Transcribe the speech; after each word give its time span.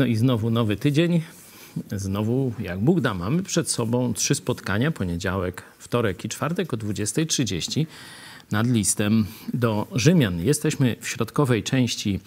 No 0.00 0.06
i 0.06 0.16
znowu 0.16 0.50
nowy 0.50 0.76
tydzień. 0.76 1.22
Znowu, 1.92 2.52
jak 2.58 2.78
Bóg 2.78 3.00
da, 3.00 3.14
mamy 3.14 3.42
przed 3.42 3.70
sobą 3.70 4.14
trzy 4.14 4.34
spotkania: 4.34 4.90
poniedziałek, 4.90 5.62
wtorek 5.78 6.24
i 6.24 6.28
czwartek 6.28 6.74
o 6.74 6.76
20.30 6.76 7.86
nad 8.50 8.66
listem 8.66 9.26
do 9.54 9.86
Rzymian. 9.94 10.40
Jesteśmy 10.40 10.96
w 11.00 11.08
środkowej 11.08 11.62
części 11.62 12.20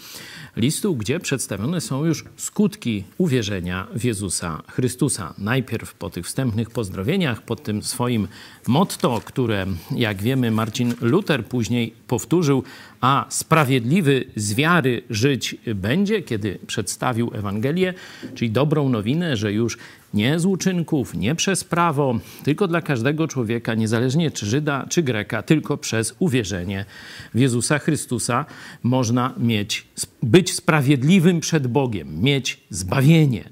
listu, 0.58 0.96
gdzie 0.96 1.20
przedstawione 1.20 1.82
są 1.82 2.06
już 2.06 2.26
skutki 2.38 3.04
uwierzenia 3.18 3.88
w 3.96 4.04
Jezusa 4.04 4.64
Chrystusa. 4.72 5.34
Najpierw 5.38 5.94
po 5.94 6.10
tych 6.10 6.26
wstępnych 6.26 6.70
pozdrowieniach, 6.70 7.42
pod 7.42 7.64
tym 7.64 7.84
swoim 7.84 8.28
motto, 8.68 9.22
które, 9.26 9.66
jak 9.96 10.22
wiemy, 10.22 10.52
Marcin 10.52 10.94
Luther 11.02 11.46
później 11.46 11.94
powtórzył, 12.08 12.64
a 13.02 13.26
sprawiedliwy 13.30 14.26
z 14.36 14.54
wiary 14.54 15.04
żyć 15.10 15.56
będzie, 15.76 16.22
kiedy 16.22 16.60
przedstawił 16.68 17.32
Ewangelię, 17.34 17.94
czyli 18.36 18.52
dobrą 18.52 18.90
nowinę, 18.90 19.38
że 19.38 19.54
już 19.54 19.78
nie 20.14 20.40
z 20.40 20.46
uczynków, 20.46 21.14
nie 21.16 21.36
przez 21.36 21.64
prawo, 21.64 22.20
tylko 22.44 22.68
dla 22.68 22.82
każdego 22.82 23.28
człowieka, 23.28 23.74
niezależnie 23.74 24.32
czy 24.32 24.46
Żyda, 24.46 24.86
czy 24.90 25.04
Greka, 25.04 25.42
tylko 25.42 25.78
przez 25.78 26.16
uwierzenie 26.20 26.86
w 27.34 27.40
Jezusa 27.40 27.80
Chrystusa 27.80 28.46
można 28.84 29.34
mieć, 29.38 29.88
być 30.24 30.54
sprawiedliwym 30.54 31.40
przed 31.40 31.68
Bogiem, 31.68 32.22
mieć 32.22 32.60
zbawienie. 32.70 33.50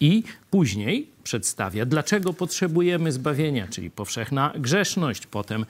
I 0.00 0.22
później 0.50 1.08
przedstawia, 1.24 1.86
dlaczego 1.86 2.32
potrzebujemy 2.32 3.12
zbawienia, 3.12 3.68
czyli 3.68 3.90
powszechna 3.90 4.52
grzeszność. 4.58 5.26
Potem 5.26 5.66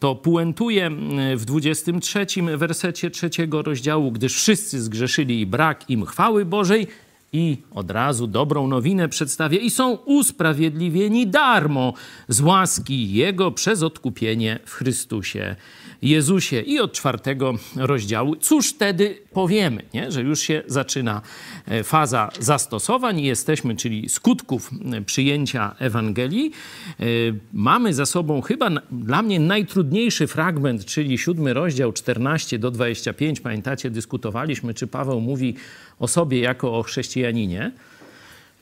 to 0.00 0.14
puentuje 0.14 0.90
w 1.36 1.44
23 1.44 2.26
wersecie 2.56 3.10
trzeciego 3.10 3.62
rozdziału, 3.62 4.12
gdyż 4.12 4.34
wszyscy 4.34 4.82
zgrzeszyli 4.82 5.40
i 5.40 5.46
brak 5.46 5.90
im 5.90 6.06
chwały 6.06 6.44
Bożej, 6.44 6.86
i 7.32 7.56
od 7.70 7.90
razu 7.90 8.26
dobrą 8.26 8.66
nowinę 8.66 9.08
przedstawia 9.08 9.58
i 9.58 9.70
są 9.70 9.92
usprawiedliwieni 9.92 11.26
darmo 11.26 11.92
z 12.28 12.40
łaski 12.40 13.12
Jego 13.12 13.50
przez 13.50 13.82
odkupienie 13.82 14.58
w 14.64 14.72
Chrystusie 14.72 15.56
Jezusie. 16.02 16.60
I 16.60 16.80
od 16.80 16.92
czwartego 16.92 17.54
rozdziału, 17.76 18.36
cóż 18.36 18.68
wtedy 18.68 19.18
powiemy, 19.32 19.82
nie? 19.94 20.12
że 20.12 20.22
już 20.22 20.40
się 20.40 20.62
zaczyna 20.66 21.22
e, 21.66 21.84
faza 21.84 22.30
zastosowań 22.38 23.20
i 23.20 23.24
jesteśmy, 23.24 23.76
czyli 23.76 24.08
skutków 24.08 24.70
e, 24.92 25.02
przyjęcia 25.02 25.74
Ewangelii. 25.78 26.52
E, 27.00 27.04
mamy 27.52 27.94
za 27.94 28.06
sobą 28.06 28.40
chyba 28.40 28.70
dla 28.92 29.22
mnie 29.22 29.40
najtrudniejszy 29.40 30.26
fragment, 30.26 30.84
czyli 30.84 31.18
siódmy 31.18 31.54
rozdział 31.54 31.92
14 31.92 32.58
do 32.58 32.70
25. 32.70 33.40
Pamiętacie, 33.40 33.90
dyskutowaliśmy, 33.90 34.74
czy 34.74 34.86
Paweł 34.86 35.20
mówi 35.20 35.54
o 35.98 36.08
sobie 36.08 36.40
jako 36.40 36.78
o 36.78 36.82
chrześcijaninie 36.82 37.72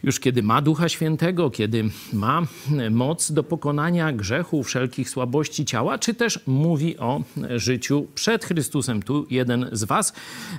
już 0.03 0.21
kiedy 0.21 0.43
ma 0.43 0.63
Ducha 0.63 0.89
Świętego, 0.89 1.51
kiedy 1.51 1.85
ma 2.13 2.43
moc 2.91 3.33
do 3.33 3.43
pokonania 3.43 4.13
grzechu, 4.13 4.63
wszelkich 4.63 5.11
słabości 5.11 5.65
ciała, 5.65 5.99
czy 5.99 6.15
też 6.15 6.41
mówi 6.47 6.99
o 6.99 7.23
życiu 7.57 8.07
przed 8.15 8.45
Chrystusem. 8.45 9.03
Tu 9.03 9.27
jeden 9.31 9.69
z 9.73 9.85
Was 9.85 10.13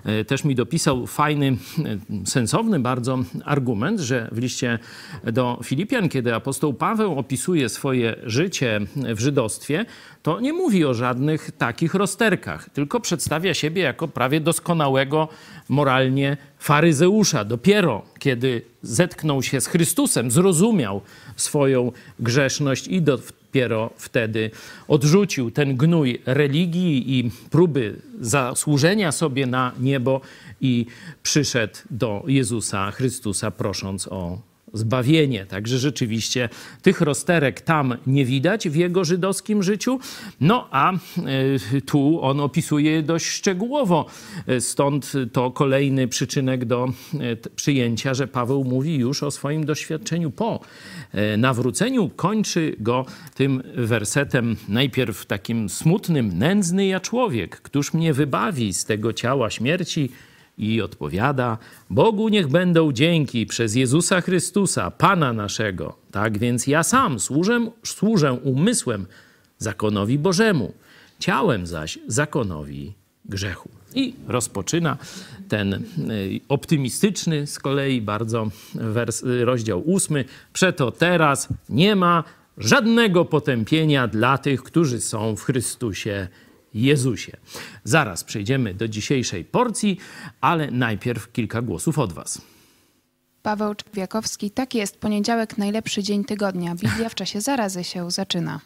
e, 0.05 0.25
też 0.25 0.43
mi 0.43 0.55
dopisał 0.55 1.07
fajny, 1.07 1.47
e, 1.47 2.25
sensowny 2.25 2.79
bardzo 2.79 3.19
argument, 3.45 3.99
że 3.99 4.29
w 4.31 4.37
liście 4.37 4.79
do 5.23 5.59
Filipian, 5.63 6.09
kiedy 6.09 6.35
apostoł 6.35 6.73
Paweł 6.73 7.19
opisuje 7.19 7.69
swoje 7.69 8.15
życie 8.23 8.79
w 8.95 9.19
żydostwie, 9.19 9.85
to 10.23 10.39
nie 10.39 10.53
mówi 10.53 10.85
o 10.85 10.93
żadnych 10.93 11.51
takich 11.51 11.93
rozterkach, 11.93 12.69
tylko 12.69 12.99
przedstawia 12.99 13.53
siebie 13.53 13.81
jako 13.81 14.07
prawie 14.07 14.39
doskonałego 14.41 15.27
moralnie 15.69 16.37
faryzeusza. 16.59 17.45
Dopiero 17.45 18.01
kiedy 18.19 18.61
zetknął 18.81 19.43
się 19.43 19.61
z 19.61 19.67
Chrystusem, 19.67 20.31
zrozumiał 20.31 21.01
swoją 21.35 21.91
grzeszność 22.19 22.87
i 22.87 23.01
dopiero 23.01 23.89
wtedy 23.97 24.51
odrzucił 24.87 25.51
ten 25.51 25.77
gnój 25.77 26.21
religii 26.25 27.19
i 27.19 27.31
próby 27.49 28.01
zasłużenia 28.19 29.11
sobie 29.11 29.45
na 29.45 29.71
niebo 29.79 30.21
i 30.61 30.85
przyszedł 31.23 31.75
do 31.89 32.23
Jezusa 32.27 32.91
Chrystusa, 32.91 33.51
prosząc 33.51 34.07
o 34.07 34.50
zbawienie. 34.73 35.45
Także 35.45 35.79
rzeczywiście 35.79 36.49
tych 36.81 37.01
rozterek 37.01 37.61
tam 37.61 37.97
nie 38.07 38.25
widać 38.25 38.69
w 38.69 38.75
jego 38.75 39.05
żydowskim 39.05 39.63
życiu. 39.63 39.99
No 40.41 40.67
a 40.71 40.93
e, 40.93 40.97
tu 41.85 42.21
on 42.21 42.39
opisuje 42.39 43.03
dość 43.03 43.25
szczegółowo. 43.25 44.05
E, 44.47 44.61
stąd 44.61 45.13
to 45.33 45.51
kolejny 45.51 46.07
przyczynek 46.07 46.65
do 46.65 46.85
e, 46.85 47.49
przyjęcia, 47.55 48.13
że 48.13 48.27
Paweł 48.27 48.63
mówi 48.63 48.95
już 48.95 49.23
o 49.23 49.31
swoim 49.31 49.65
doświadczeniu 49.65 50.31
po 50.31 50.59
nawróceniu. 51.37 52.09
Kończy 52.09 52.75
go 52.79 53.05
tym 53.35 53.63
wersetem 53.75 54.55
najpierw 54.69 55.25
takim 55.25 55.69
smutnym, 55.69 56.37
nędzny 56.37 56.85
ja 56.85 56.99
człowiek, 56.99 57.61
któż 57.61 57.93
mnie 57.93 58.13
wybawi 58.13 58.73
z 58.73 58.85
tego 58.85 59.13
ciała 59.13 59.49
śmierci 59.49 60.09
i 60.61 60.81
odpowiada: 60.81 61.57
Bogu 61.89 62.29
niech 62.29 62.47
będą 62.47 62.91
dzięki 62.91 63.45
przez 63.45 63.75
Jezusa 63.75 64.21
Chrystusa, 64.21 64.91
Pana 64.91 65.33
naszego. 65.33 65.97
Tak 66.11 66.37
więc 66.37 66.67
ja 66.67 66.83
sam 66.83 67.19
służę, 67.19 67.71
służę 67.83 68.33
umysłem 68.33 69.05
zakonowi 69.57 70.19
Bożemu, 70.19 70.73
ciałem 71.19 71.67
zaś 71.67 71.99
zakonowi 72.07 72.93
grzechu. 73.25 73.69
I 73.95 74.13
rozpoczyna 74.27 74.97
ten 75.49 75.73
y, 75.73 75.81
optymistyczny 76.49 77.47
z 77.47 77.59
kolei 77.59 78.01
bardzo 78.01 78.51
wers, 78.73 79.23
rozdział 79.43 79.81
ósmy. 79.85 80.25
Przeto 80.53 80.91
teraz 80.91 81.47
nie 81.69 81.95
ma 81.95 82.23
żadnego 82.57 83.25
potępienia 83.25 84.07
dla 84.07 84.37
tych, 84.37 84.63
którzy 84.63 85.01
są 85.01 85.35
w 85.35 85.43
Chrystusie 85.43 86.27
Jezusie. 86.73 87.37
Zaraz 87.83 88.23
przejdziemy 88.23 88.73
do 88.73 88.87
dzisiejszej 88.87 89.45
porcji, 89.45 89.97
ale 90.41 90.71
najpierw 90.71 91.31
kilka 91.31 91.61
głosów 91.61 91.99
od 91.99 92.13
Was. 92.13 92.41
Paweł 93.43 93.75
Czerwiakowski, 93.75 94.51
tak 94.51 94.75
jest, 94.75 94.97
poniedziałek 94.97 95.57
najlepszy 95.57 96.03
dzień 96.03 96.25
tygodnia. 96.25 96.75
Biblia 96.75 97.09
w 97.09 97.15
czasie 97.15 97.41
zarazy 97.41 97.83
się 97.83 98.11
zaczyna. 98.11 98.59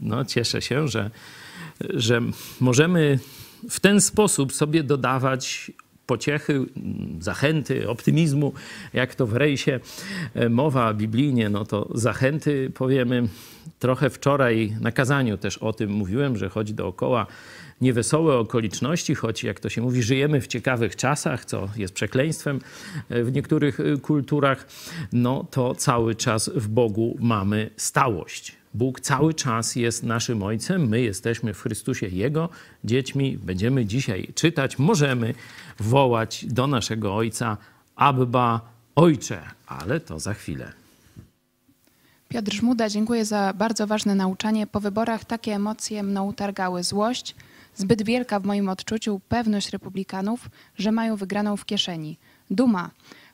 No, 0.00 0.24
cieszę 0.24 0.62
się, 0.62 0.88
że, 0.88 1.10
że 1.80 2.20
możemy 2.60 3.18
w 3.70 3.80
ten 3.80 4.00
sposób 4.00 4.52
sobie 4.52 4.82
dodawać 4.82 5.72
pociechy, 6.06 6.64
zachęty, 7.20 7.88
optymizmu, 7.88 8.52
jak 8.92 9.14
to 9.14 9.26
w 9.26 9.36
rejsie 9.36 9.80
e, 10.34 10.48
mowa 10.48 10.94
biblijnie, 10.94 11.48
no 11.48 11.64
to 11.64 11.88
zachęty 11.94 12.70
powiemy. 12.74 13.28
Trochę 13.78 14.10
wczoraj 14.10 14.76
na 14.80 14.92
kazaniu 14.92 15.38
też 15.38 15.58
o 15.58 15.72
tym 15.72 15.90
mówiłem, 15.90 16.36
że 16.36 16.48
chodzi 16.48 16.74
dookoła 16.74 17.26
niewesołe 17.80 18.38
okoliczności, 18.38 19.14
choć 19.14 19.44
jak 19.44 19.60
to 19.60 19.68
się 19.68 19.82
mówi, 19.82 20.02
żyjemy 20.02 20.40
w 20.40 20.46
ciekawych 20.46 20.96
czasach, 20.96 21.44
co 21.44 21.68
jest 21.76 21.94
przekleństwem 21.94 22.60
e, 23.08 23.24
w 23.24 23.32
niektórych 23.32 23.80
e, 23.80 23.96
kulturach, 23.96 24.66
no 25.12 25.46
to 25.50 25.74
cały 25.74 26.14
czas 26.14 26.50
w 26.54 26.68
Bogu 26.68 27.16
mamy 27.20 27.70
stałość. 27.76 28.61
Bóg 28.74 29.00
cały 29.00 29.34
czas 29.34 29.76
jest 29.76 30.02
naszym 30.02 30.42
Ojcem, 30.42 30.88
my 30.88 31.00
jesteśmy 31.00 31.54
w 31.54 31.60
Chrystusie 31.60 32.06
Jego 32.06 32.48
dziećmi. 32.84 33.38
Będziemy 33.38 33.86
dzisiaj 33.86 34.32
czytać, 34.34 34.78
możemy 34.78 35.34
wołać 35.80 36.46
do 36.48 36.66
naszego 36.66 37.16
Ojca 37.16 37.56
Abba 37.96 38.60
Ojcze, 38.94 39.42
ale 39.66 40.00
to 40.00 40.20
za 40.20 40.34
chwilę. 40.34 40.72
Piotr 42.28 42.52
Żmuda, 42.52 42.88
dziękuję 42.88 43.24
za 43.24 43.52
bardzo 43.52 43.86
ważne 43.86 44.14
nauczanie. 44.14 44.66
Po 44.66 44.80
wyborach 44.80 45.24
takie 45.24 45.54
emocje 45.54 46.02
mną 46.02 46.26
utargały 46.26 46.82
złość, 46.82 47.34
zbyt 47.74 48.02
wielka 48.02 48.40
w 48.40 48.44
moim 48.44 48.68
odczuciu 48.68 49.20
pewność 49.28 49.70
republikanów, 49.70 50.48
że 50.78 50.92
mają 50.92 51.16
wygraną 51.16 51.56
w 51.56 51.64
kieszeni. 51.64 52.18
Duma. 52.50 52.90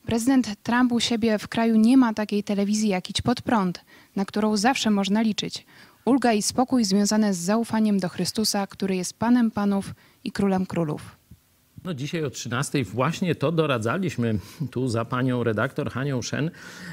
Prezydent 0.09 0.63
Trump 0.63 0.93
u 0.93 1.01
siebie 1.01 1.39
w 1.39 1.49
kraju 1.49 1.77
nie 1.77 1.97
ma 1.97 2.15
takiej 2.15 2.45
telewizji 2.45 2.89
jak 2.89 3.11
Idź 3.11 3.23
Pod 3.23 3.43
Prąd, 3.43 3.85
na 4.17 4.25
którą 4.25 4.57
zawsze 4.57 4.91
można 4.91 5.21
liczyć. 5.21 5.67
Ulga 6.05 6.33
i 6.33 6.43
spokój 6.43 6.85
związane 6.85 7.35
z 7.35 7.39
zaufaniem 7.39 8.01
do 8.01 8.09
Chrystusa, 8.09 8.67
który 8.67 8.97
jest 8.97 9.19
Panem 9.19 9.51
Panów 9.51 9.95
i 10.25 10.33
Królem 10.33 10.67
Królów. 10.67 11.18
No 11.85 11.95
dzisiaj 11.95 12.25
o 12.25 12.31
13 12.31 12.85
właśnie 12.85 13.35
to 13.35 13.53
doradzaliśmy. 13.53 14.39
Tu 14.71 14.89
za 14.89 15.05
panią 15.05 15.45
redaktor 15.45 15.91
Hanią 15.91 16.23
Szen, 16.23 16.51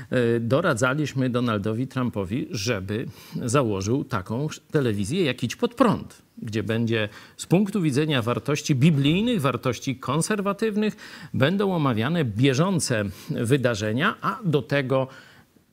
e, 0.10 0.40
doradzaliśmy 0.40 1.30
Donaldowi 1.30 1.88
Trumpowi, 1.88 2.48
żeby 2.52 3.06
założył 3.44 4.04
taką 4.04 4.48
telewizję 4.72 5.24
jak 5.24 5.44
Idź 5.44 5.56
Pod 5.56 5.76
Prąd, 5.76 6.22
gdzie 6.38 6.64
będzie 6.64 7.10
z 7.38 7.46
punktu 7.46 7.82
widzenia 7.82 8.22
wartości 8.22 8.76
biblijnych, 8.76 9.42
wartości 9.42 9.96
konserwatywnych, 9.96 10.96
będą 11.34 11.76
omawiane 11.76 12.26
bieżące 12.26 13.04
wydarzenia, 13.30 14.16
a 14.22 14.40
do 14.44 14.62
tego 14.62 15.08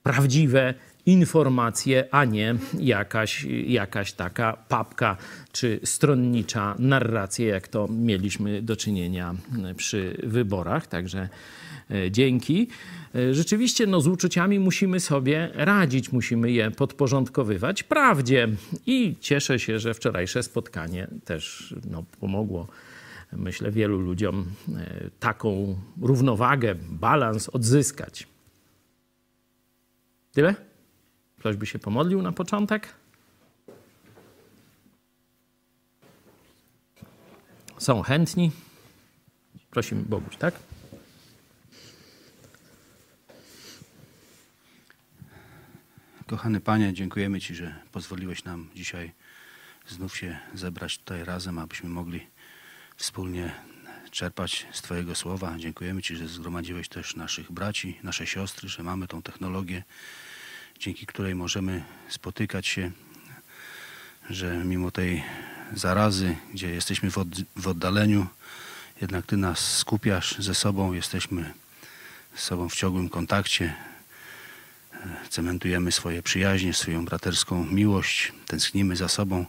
prawdziwe 0.03 0.75
informacje, 1.07 2.09
a 2.11 2.25
nie 2.25 2.55
jakaś, 2.79 3.47
jakaś 3.67 4.13
taka 4.13 4.57
papka 4.69 5.17
czy 5.53 5.81
stronnicza 5.85 6.75
narracja, 6.79 7.47
jak 7.47 7.69
to 7.69 7.89
mieliśmy 7.89 8.63
do 8.63 8.77
czynienia 8.77 9.35
przy 9.77 10.21
wyborach. 10.23 10.87
Także 10.87 11.29
e, 11.91 12.11
dzięki. 12.11 12.69
E, 13.15 13.35
rzeczywiście 13.35 13.87
no, 13.87 14.01
z 14.01 14.07
uczuciami 14.07 14.59
musimy 14.59 15.01
sobie 15.01 15.51
radzić, 15.55 16.13
musimy 16.13 16.51
je 16.51 16.71
podporządkowywać 16.71 17.83
prawdzie. 17.83 18.49
I 18.87 19.17
cieszę 19.21 19.59
się, 19.59 19.79
że 19.79 19.95
wczorajsze 19.95 20.43
spotkanie 20.43 21.09
też 21.25 21.75
no, 21.91 22.05
pomogło 22.21 22.69
myślę, 23.33 23.71
wielu 23.71 24.01
ludziom 24.01 24.47
e, 24.77 25.11
taką 25.21 25.77
równowagę, 26.01 26.75
balans 26.75 27.49
odzyskać. 27.49 28.27
Tyle? 30.33 30.72
Ktoś 31.43 31.57
by 31.57 31.67
się 31.67 31.79
pomodlił 31.79 32.23
na 32.23 32.33
początek? 32.33 32.95
Są 37.79 38.03
chętni? 38.03 38.53
Prosimy 39.71 40.03
Boguś, 40.03 40.37
tak? 40.37 40.55
Kochany 46.27 46.61
Panie, 46.61 46.93
dziękujemy 46.93 47.41
Ci, 47.41 47.55
że 47.55 47.75
pozwoliłeś 47.93 48.45
nam 48.45 48.69
dzisiaj 48.75 49.13
znów 49.89 50.17
się 50.17 50.39
zebrać 50.55 50.99
tutaj 50.99 51.25
razem, 51.25 51.59
abyśmy 51.59 51.89
mogli 51.89 52.27
wspólnie 52.97 53.55
czerpać 54.11 54.67
z 54.73 54.83
Twojego 54.83 55.15
słowa. 55.15 55.59
Dziękujemy 55.59 56.03
Ci, 56.03 56.17
że 56.17 56.29
zgromadziłeś 56.29 56.89
też 56.89 57.17
naszych 57.17 57.53
braci, 57.53 57.99
nasze 58.03 58.27
siostry, 58.27 58.69
że 58.69 58.83
mamy 58.83 59.07
tą 59.07 59.23
technologię, 59.23 59.83
dzięki 60.83 61.07
której 61.07 61.35
możemy 61.35 61.85
spotykać 62.09 62.67
się, 62.67 62.91
że 64.31 64.65
mimo 64.65 64.91
tej 64.91 65.23
zarazy, 65.75 66.37
gdzie 66.55 66.71
jesteśmy 66.71 67.11
w, 67.11 67.19
od, 67.19 67.29
w 67.57 67.69
oddaleniu, 67.69 68.27
jednak 69.01 69.27
Ty 69.27 69.37
nas 69.37 69.77
skupiasz 69.77 70.37
ze 70.39 70.55
sobą, 70.55 70.93
jesteśmy 70.93 71.55
z 72.35 72.43
sobą 72.43 72.69
w 72.69 72.75
ciągłym 72.75 73.09
kontakcie, 73.09 73.75
cementujemy 75.31 75.93
swoje 75.93 76.23
przyjaźnie, 76.23 76.75
swoją 76.75 77.05
braterską 77.05 77.65
miłość, 77.65 78.33
tęsknimy 78.47 78.97
za 78.97 79.09
sobą, 79.09 79.47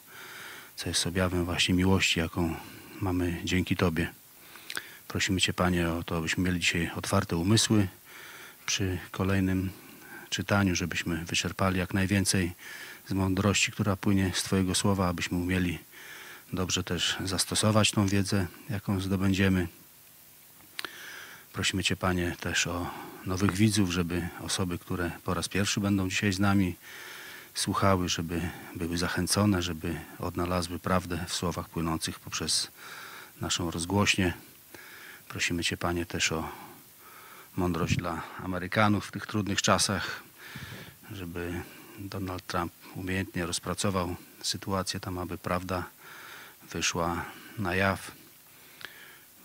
co 0.76 0.90
jest 0.90 1.08
objawem 1.08 1.46
właśnie 1.46 1.76
miłości, 1.76 2.20
jaką 2.20 2.56
mamy 3.02 3.42
dzięki 3.44 3.76
Tobie. 3.76 4.14
Prosimy 5.08 5.42
Cię, 5.42 5.54
Panie, 5.54 5.90
o 5.90 6.04
to, 6.04 6.18
abyśmy 6.18 6.44
mieli 6.44 6.60
dzisiaj 6.60 6.92
otwarte 6.96 7.38
umysły 7.38 7.88
przy 8.66 9.00
kolejnym 9.12 9.83
czytaniu, 10.34 10.76
żebyśmy 10.76 11.26
wyczerpali 11.26 11.80
jak 11.80 11.94
najwięcej 11.94 12.52
z 13.08 13.14
mądrości, 13.14 13.72
która 13.72 13.96
płynie 13.96 14.32
z 14.36 14.44
Twojego 14.44 14.76
słowa, 14.76 15.08
abyśmy 15.08 15.38
umieli 15.38 15.80
dobrze 16.54 16.84
też 16.84 17.18
zastosować 17.26 17.92
tą 17.92 18.08
wiedzę, 18.08 18.48
jaką 18.70 19.00
zdobędziemy. 19.00 19.68
Prosimy 21.54 21.84
Cię, 21.84 21.96
Panie, 21.96 22.36
też 22.40 22.68
o 22.68 22.90
nowych 23.26 23.52
widzów, 23.52 23.92
żeby 23.92 24.28
osoby, 24.42 24.78
które 24.78 25.12
po 25.24 25.34
raz 25.34 25.50
pierwszy 25.50 25.80
będą 25.80 26.10
dzisiaj 26.10 26.34
z 26.34 26.40
nami, 26.40 26.76
słuchały, 27.54 28.10
żeby 28.10 28.42
były 28.76 28.98
zachęcone, 28.98 29.62
żeby 29.62 30.00
odnalazły 30.20 30.80
prawdę 30.80 31.26
w 31.28 31.34
słowach 31.34 31.70
płynących 31.70 32.20
poprzez 32.20 32.72
naszą 33.42 33.72
rozgłośnię. 33.72 34.34
Prosimy 35.28 35.64
Cię, 35.64 35.78
Panie, 35.78 36.06
też 36.06 36.32
o 36.32 36.50
mądrość 37.56 37.98
dla 37.98 38.22
Amerykanów 38.44 39.08
w 39.08 39.12
tych 39.12 39.26
trudnych 39.26 39.62
czasach, 39.62 40.24
żeby 41.12 41.62
Donald 42.00 42.48
Trump 42.48 42.74
umiejętnie 42.96 43.46
rozpracował 43.46 44.16
sytuację 44.42 45.00
tam, 45.00 45.18
aby 45.18 45.38
prawda 45.38 45.84
wyszła 46.72 47.26
na 47.58 47.76
jaw. 47.76 48.12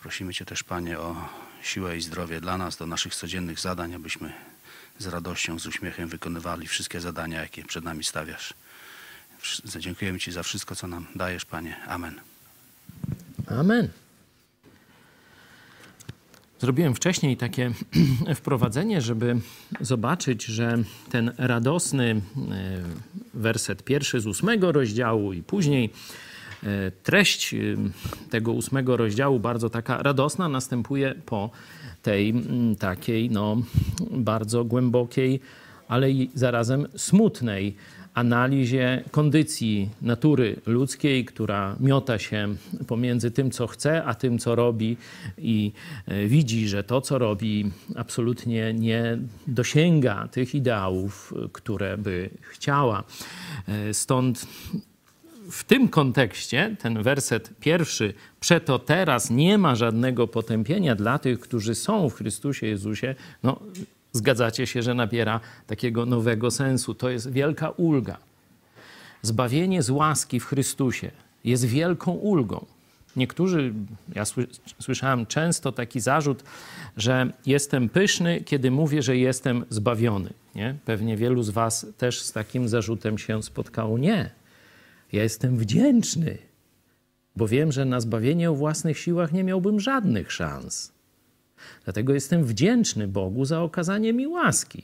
Prosimy 0.00 0.34
Cię 0.34 0.44
też, 0.44 0.62
Panie, 0.62 0.98
o 0.98 1.28
siłę 1.62 1.96
i 1.96 2.00
zdrowie 2.00 2.40
dla 2.40 2.58
nas, 2.58 2.76
do 2.76 2.86
naszych 2.86 3.14
codziennych 3.14 3.60
zadań, 3.60 3.94
abyśmy 3.94 4.32
z 4.98 5.06
radością, 5.06 5.58
z 5.58 5.66
uśmiechem 5.66 6.08
wykonywali 6.08 6.66
wszystkie 6.66 7.00
zadania, 7.00 7.40
jakie 7.40 7.64
przed 7.64 7.84
nami 7.84 8.04
stawiasz. 8.04 8.54
Dziękujemy 9.64 10.18
Ci 10.18 10.32
za 10.32 10.42
wszystko, 10.42 10.76
co 10.76 10.86
nam 10.86 11.06
dajesz, 11.14 11.44
Panie. 11.44 11.76
Amen. 11.86 12.20
Amen. 13.46 13.88
Zrobiłem 16.60 16.94
wcześniej 16.94 17.36
takie 17.36 17.70
wprowadzenie, 18.34 19.00
żeby 19.00 19.36
zobaczyć, 19.80 20.44
że 20.44 20.78
ten 21.10 21.32
radosny 21.38 22.04
e, 22.04 22.20
werset 23.34 23.84
pierwszy 23.84 24.20
z 24.20 24.26
ósmego 24.26 24.72
rozdziału 24.72 25.32
i 25.32 25.42
później 25.42 25.90
e, 26.62 26.90
treść 26.90 27.54
e, 27.54 27.58
tego 28.30 28.52
ósmego 28.52 28.96
rozdziału, 28.96 29.40
bardzo 29.40 29.70
taka 29.70 30.02
radosna, 30.02 30.48
następuje 30.48 31.14
po 31.26 31.50
tej 32.02 32.34
takiej 32.78 33.30
no, 33.30 33.56
bardzo 34.10 34.64
głębokiej, 34.64 35.40
ale 35.88 36.10
i 36.10 36.30
zarazem 36.34 36.86
smutnej 36.96 37.76
analizie 38.18 39.04
kondycji 39.10 39.90
natury 40.02 40.60
ludzkiej, 40.66 41.24
która 41.24 41.76
miota 41.80 42.18
się 42.18 42.54
pomiędzy 42.86 43.30
tym, 43.30 43.50
co 43.50 43.66
chce, 43.66 44.04
a 44.04 44.14
tym, 44.14 44.38
co 44.38 44.54
robi, 44.54 44.96
i 45.38 45.72
e, 46.06 46.26
widzi, 46.26 46.68
że 46.68 46.84
to, 46.84 47.00
co 47.00 47.18
robi, 47.18 47.70
absolutnie 47.96 48.74
nie 48.74 49.18
dosięga 49.46 50.28
tych 50.28 50.54
ideałów, 50.54 51.34
które 51.52 51.98
by 51.98 52.30
chciała. 52.40 53.04
E, 53.68 53.94
stąd 53.94 54.46
w 55.50 55.64
tym 55.64 55.88
kontekście 55.88 56.76
ten 56.78 57.02
werset 57.02 57.50
pierwszy, 57.60 58.14
przeto 58.40 58.78
teraz 58.78 59.30
nie 59.30 59.58
ma 59.58 59.76
żadnego 59.76 60.26
potępienia 60.26 60.94
dla 60.94 61.18
tych, 61.18 61.40
którzy 61.40 61.74
są 61.74 62.10
w 62.10 62.14
Chrystusie 62.14 62.66
Jezusie, 62.66 63.14
no, 63.42 63.60
zgadzacie 64.18 64.66
się, 64.66 64.82
że 64.82 64.94
nabiera 64.94 65.40
takiego 65.66 66.06
nowego 66.06 66.50
sensu. 66.50 66.94
To 66.94 67.10
jest 67.10 67.30
wielka 67.30 67.70
ulga. 67.70 68.16
Zbawienie 69.22 69.82
z 69.82 69.90
łaski 69.90 70.40
w 70.40 70.44
Chrystusie 70.44 71.10
jest 71.44 71.64
wielką 71.64 72.12
ulgą. 72.12 72.66
Niektórzy, 73.16 73.74
ja 74.14 74.24
słyszałem 74.80 75.26
często 75.26 75.72
taki 75.72 76.00
zarzut, 76.00 76.42
że 76.96 77.32
jestem 77.46 77.88
pyszny, 77.88 78.40
kiedy 78.40 78.70
mówię, 78.70 79.02
że 79.02 79.16
jestem 79.16 79.64
zbawiony. 79.70 80.30
Nie? 80.54 80.74
Pewnie 80.84 81.16
wielu 81.16 81.42
z 81.42 81.50
Was 81.50 81.86
też 81.98 82.22
z 82.22 82.32
takim 82.32 82.68
zarzutem 82.68 83.18
się 83.18 83.42
spotkało. 83.42 83.98
Nie. 83.98 84.30
Ja 85.12 85.22
jestem 85.22 85.56
wdzięczny, 85.56 86.38
bo 87.36 87.48
wiem, 87.48 87.72
że 87.72 87.84
na 87.84 88.00
zbawienie 88.00 88.50
o 88.50 88.54
własnych 88.54 88.98
siłach 88.98 89.32
nie 89.32 89.44
miałbym 89.44 89.80
żadnych 89.80 90.32
szans. 90.32 90.92
Dlatego 91.84 92.14
jestem 92.14 92.44
wdzięczny 92.44 93.08
Bogu 93.08 93.44
za 93.44 93.62
okazanie 93.62 94.12
mi 94.12 94.26
łaski, 94.26 94.82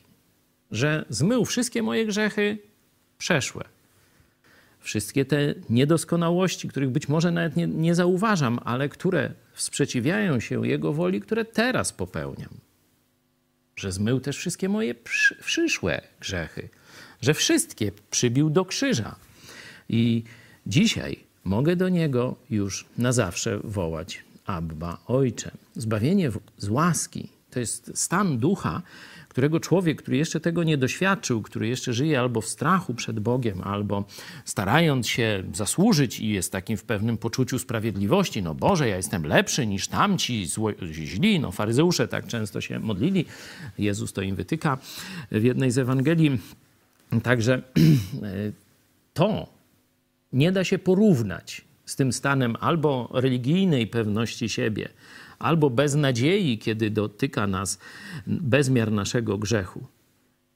że 0.70 1.04
zmył 1.08 1.44
wszystkie 1.44 1.82
moje 1.82 2.06
grzechy 2.06 2.58
przeszłe. 3.18 3.64
Wszystkie 4.80 5.24
te 5.24 5.54
niedoskonałości, 5.70 6.68
których 6.68 6.90
być 6.90 7.08
może 7.08 7.30
nawet 7.30 7.56
nie, 7.56 7.66
nie 7.66 7.94
zauważam, 7.94 8.58
ale 8.64 8.88
które 8.88 9.32
sprzeciwiają 9.54 10.40
się 10.40 10.66
Jego 10.66 10.92
woli, 10.92 11.20
które 11.20 11.44
teraz 11.44 11.92
popełniam. 11.92 12.50
Że 13.76 13.92
zmył 13.92 14.20
też 14.20 14.36
wszystkie 14.36 14.68
moje 14.68 14.94
przyszłe 15.44 16.02
grzechy, 16.20 16.68
że 17.20 17.34
wszystkie 17.34 17.92
przybił 18.10 18.50
do 18.50 18.64
krzyża. 18.64 19.16
I 19.88 20.22
dzisiaj 20.66 21.24
mogę 21.44 21.76
do 21.76 21.88
Niego 21.88 22.36
już 22.50 22.86
na 22.98 23.12
zawsze 23.12 23.58
wołać 23.64 24.24
Abba, 24.46 24.98
Ojcze. 25.06 25.50
Zbawienie 25.74 26.30
z 26.58 26.68
łaski 26.68 27.28
to 27.50 27.60
jest 27.60 27.90
stan 27.94 28.38
ducha, 28.38 28.82
którego 29.28 29.60
człowiek, 29.60 30.02
który 30.02 30.16
jeszcze 30.16 30.40
tego 30.40 30.64
nie 30.64 30.78
doświadczył, 30.78 31.42
który 31.42 31.68
jeszcze 31.68 31.92
żyje 31.92 32.20
albo 32.20 32.40
w 32.40 32.46
strachu 32.46 32.94
przed 32.94 33.20
Bogiem, 33.20 33.62
albo 33.62 34.04
starając 34.44 35.08
się 35.08 35.44
zasłużyć 35.52 36.20
i 36.20 36.28
jest 36.28 36.52
takim 36.52 36.76
w 36.76 36.84
pewnym 36.84 37.18
poczuciu 37.18 37.58
sprawiedliwości, 37.58 38.42
no 38.42 38.54
Boże, 38.54 38.88
ja 38.88 38.96
jestem 38.96 39.26
lepszy 39.26 39.66
niż 39.66 39.88
tamci 39.88 40.46
zło, 40.46 40.70
źli, 40.82 41.40
no 41.40 41.52
faryzeusze 41.52 42.08
tak 42.08 42.26
często 42.26 42.60
się 42.60 42.78
modlili, 42.78 43.24
Jezus 43.78 44.12
to 44.12 44.22
im 44.22 44.36
wytyka 44.36 44.78
w 45.32 45.42
jednej 45.42 45.70
z 45.70 45.78
Ewangelii. 45.78 46.38
Także 47.22 47.62
to 49.14 49.46
nie 50.32 50.52
da 50.52 50.64
się 50.64 50.78
porównać 50.78 51.64
z 51.86 51.96
tym 51.96 52.12
stanem 52.12 52.56
albo 52.60 53.10
religijnej 53.12 53.86
pewności 53.86 54.48
siebie, 54.48 54.88
albo 55.38 55.70
beznadziei, 55.70 56.58
kiedy 56.58 56.90
dotyka 56.90 57.46
nas 57.46 57.78
bezmiar 58.26 58.92
naszego 58.92 59.38
grzechu. 59.38 59.86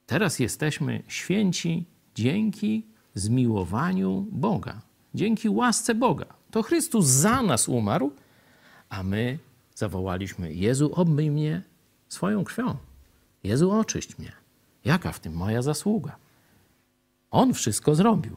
Teraz 0.05 0.39
jesteśmy 0.39 1.03
święci 1.07 1.85
dzięki 2.15 2.85
zmiłowaniu 3.15 4.27
Boga, 4.31 4.81
dzięki 5.13 5.49
łasce 5.49 5.95
Boga. 5.95 6.25
To 6.51 6.63
Chrystus 6.63 7.05
za 7.05 7.41
nas 7.41 7.69
umarł, 7.69 8.11
a 8.89 9.03
my 9.03 9.39
zawołaliśmy: 9.75 10.53
Jezu, 10.53 10.91
obmyj 10.93 11.31
mnie 11.31 11.61
swoją 12.07 12.43
krwią. 12.43 12.77
Jezu, 13.43 13.71
oczyść 13.71 14.17
mnie. 14.17 14.31
Jaka 14.85 15.11
w 15.11 15.19
tym 15.19 15.33
moja 15.33 15.61
zasługa? 15.61 16.15
On 17.31 17.53
wszystko 17.53 17.95
zrobił, 17.95 18.35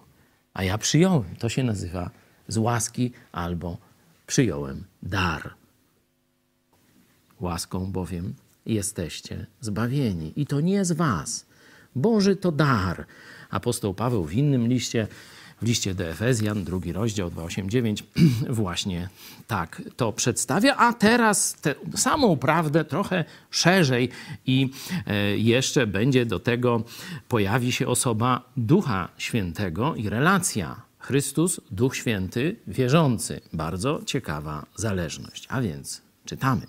a 0.54 0.64
ja 0.64 0.78
przyjąłem. 0.78 1.36
To 1.36 1.48
się 1.48 1.62
nazywa 1.62 2.10
z 2.52 2.58
łaski 2.58 3.12
albo 3.32 3.78
przyjąłem 4.26 4.84
dar. 5.02 5.54
Łaską 7.40 7.92
bowiem 7.92 8.34
jesteście 8.66 9.46
zbawieni. 9.60 10.32
I 10.36 10.46
to 10.46 10.60
nie 10.60 10.84
z 10.84 10.92
was. 10.92 11.46
Boży 11.96 12.36
to 12.36 12.52
dar. 12.52 13.06
Apostoł 13.50 13.94
Paweł 13.94 14.24
w 14.24 14.32
innym 14.32 14.68
liście, 14.68 15.08
w 15.62 15.66
liście 15.66 15.94
do 15.94 16.04
Efezjan, 16.04 16.64
drugi 16.64 16.92
rozdział 16.92 17.30
289, 17.30 18.04
właśnie 18.62 19.08
tak 19.46 19.82
to 19.96 20.12
przedstawia. 20.12 20.76
A 20.76 20.92
teraz 20.92 21.54
tę 21.54 21.74
samą 21.96 22.36
prawdę 22.36 22.84
trochę 22.84 23.24
szerzej 23.50 24.08
i 24.46 24.70
e, 25.06 25.38
jeszcze 25.38 25.86
będzie 25.86 26.26
do 26.26 26.38
tego, 26.38 26.84
pojawi 27.28 27.72
się 27.72 27.88
osoba 27.88 28.44
Ducha 28.56 29.08
Świętego 29.18 29.94
i 29.94 30.08
relacja 30.08 30.91
Chrystus, 31.02 31.60
Duch 31.70 31.96
Święty, 31.96 32.56
wierzący. 32.66 33.40
Bardzo 33.52 34.00
ciekawa 34.06 34.66
zależność. 34.76 35.46
A 35.48 35.60
więc 35.60 36.02
czytamy. 36.24 36.66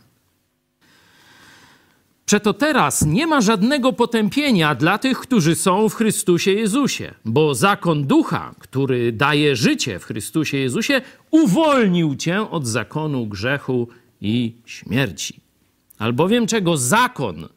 Przeto 2.25 2.53
teraz 2.53 3.05
nie 3.05 3.27
ma 3.27 3.41
żadnego 3.41 3.93
potępienia 3.93 4.75
dla 4.75 4.97
tych, 4.97 5.19
którzy 5.19 5.55
są 5.55 5.89
w 5.89 5.95
Chrystusie 5.95 6.51
Jezusie, 6.51 7.13
bo 7.25 7.55
zakon 7.55 8.07
ducha, 8.07 8.55
który 8.59 9.11
daje 9.11 9.55
życie 9.55 9.99
w 9.99 10.05
Chrystusie 10.05 10.57
Jezusie, 10.57 11.01
uwolnił 11.31 12.15
cię 12.15 12.49
od 12.49 12.67
zakonu 12.67 13.27
grzechu 13.27 13.87
i 14.21 14.55
śmierci. 14.65 15.39
Albowiem 15.99 16.47
czego 16.47 16.77
zakon 16.77 17.47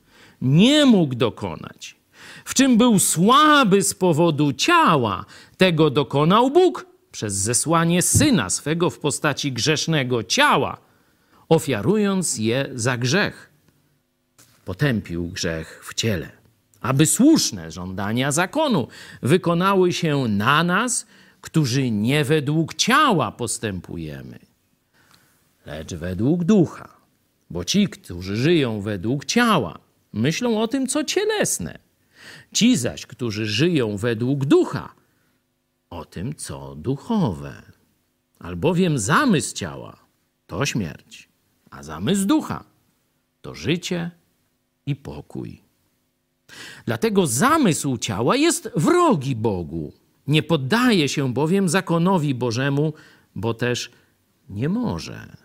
nie 0.43 0.87
mógł 0.87 1.15
dokonać, 1.15 1.97
w 2.45 2.55
czym 2.55 2.77
był 2.77 2.99
słaby 2.99 3.83
z 3.83 3.95
powodu 3.95 4.53
ciała, 4.53 5.25
tego 5.57 5.91
dokonał 5.91 6.51
Bóg 6.51 6.87
przez 7.13 7.35
zesłanie 7.35 8.03
syna 8.03 8.51
swego 8.51 8.91
w 8.91 8.99
postaci 8.99 9.53
grzesznego 9.53 10.25
ciała, 10.25 10.79
ofiarując 11.49 12.39
je 12.39 12.71
za 12.75 12.99
grzech 12.99 13.57
potępił 14.67 15.29
grzech 15.29 15.85
w 15.85 15.95
ciele, 15.95 16.31
aby 16.81 17.07
słuszne 17.07 17.71
żądania 17.71 18.33
zakonu 18.33 18.89
wykonały 19.23 19.93
się 19.93 20.17
na 20.29 20.65
nas, 20.65 21.07
którzy 21.41 21.91
nie 21.91 22.25
według 22.25 22.75
ciała 22.75 23.33
postępujemy, 23.33 24.39
lecz 25.67 25.95
według 25.95 26.45
ducha. 26.45 26.89
Bo 27.51 27.65
ci, 27.65 27.89
którzy 27.89 28.37
żyją 28.37 28.81
według 28.81 29.25
ciała, 29.25 29.79
myślą 30.13 30.61
o 30.63 30.69
tym, 30.69 30.87
co 30.87 31.05
cielesne. 31.05 31.79
Ci 32.53 32.77
zaś, 32.77 33.07
którzy 33.07 33.47
żyją 33.47 33.97
według 33.97 34.45
ducha, 34.45 34.95
o 35.91 36.05
tym, 36.05 36.35
co 36.35 36.75
duchowe. 36.75 37.63
Albowiem 38.39 38.99
zamysł 38.99 39.55
ciała 39.55 39.97
to 40.47 40.67
śmierć, 40.67 41.29
a 41.71 41.83
zamysł 41.83 42.27
ducha 42.27 42.65
to 43.43 43.55
życie 43.55 44.11
i 44.87 44.97
pokój. 44.97 45.61
Dlatego 46.87 47.27
zamysł 47.27 47.99
ciała 47.99 48.37
jest 48.37 48.71
wrogi 48.77 49.37
Bogu. 49.37 49.93
Nie 50.27 50.43
poddaje 50.43 51.09
się 51.09 51.33
bowiem 51.33 51.69
zakonowi 51.69 52.35
Bożemu, 52.35 52.93
bo 53.35 53.55
też 53.55 53.91
nie 54.49 54.69
może. 54.69 55.37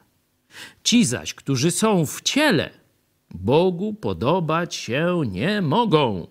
Ci 0.83 1.05
zaś, 1.05 1.33
którzy 1.33 1.71
są 1.71 2.05
w 2.05 2.21
ciele, 2.21 2.69
Bogu 3.31 3.93
podobać 3.93 4.75
się 4.75 5.21
nie 5.27 5.61
mogą. 5.61 6.27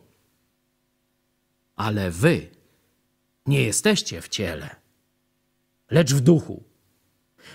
Ale 1.77 2.11
wy 2.11 2.49
nie 3.47 3.63
jesteście 3.63 4.23
w 4.23 4.29
ciele, 4.29 4.77
lecz 5.91 6.15
w 6.15 6.21
duchu. 6.21 6.63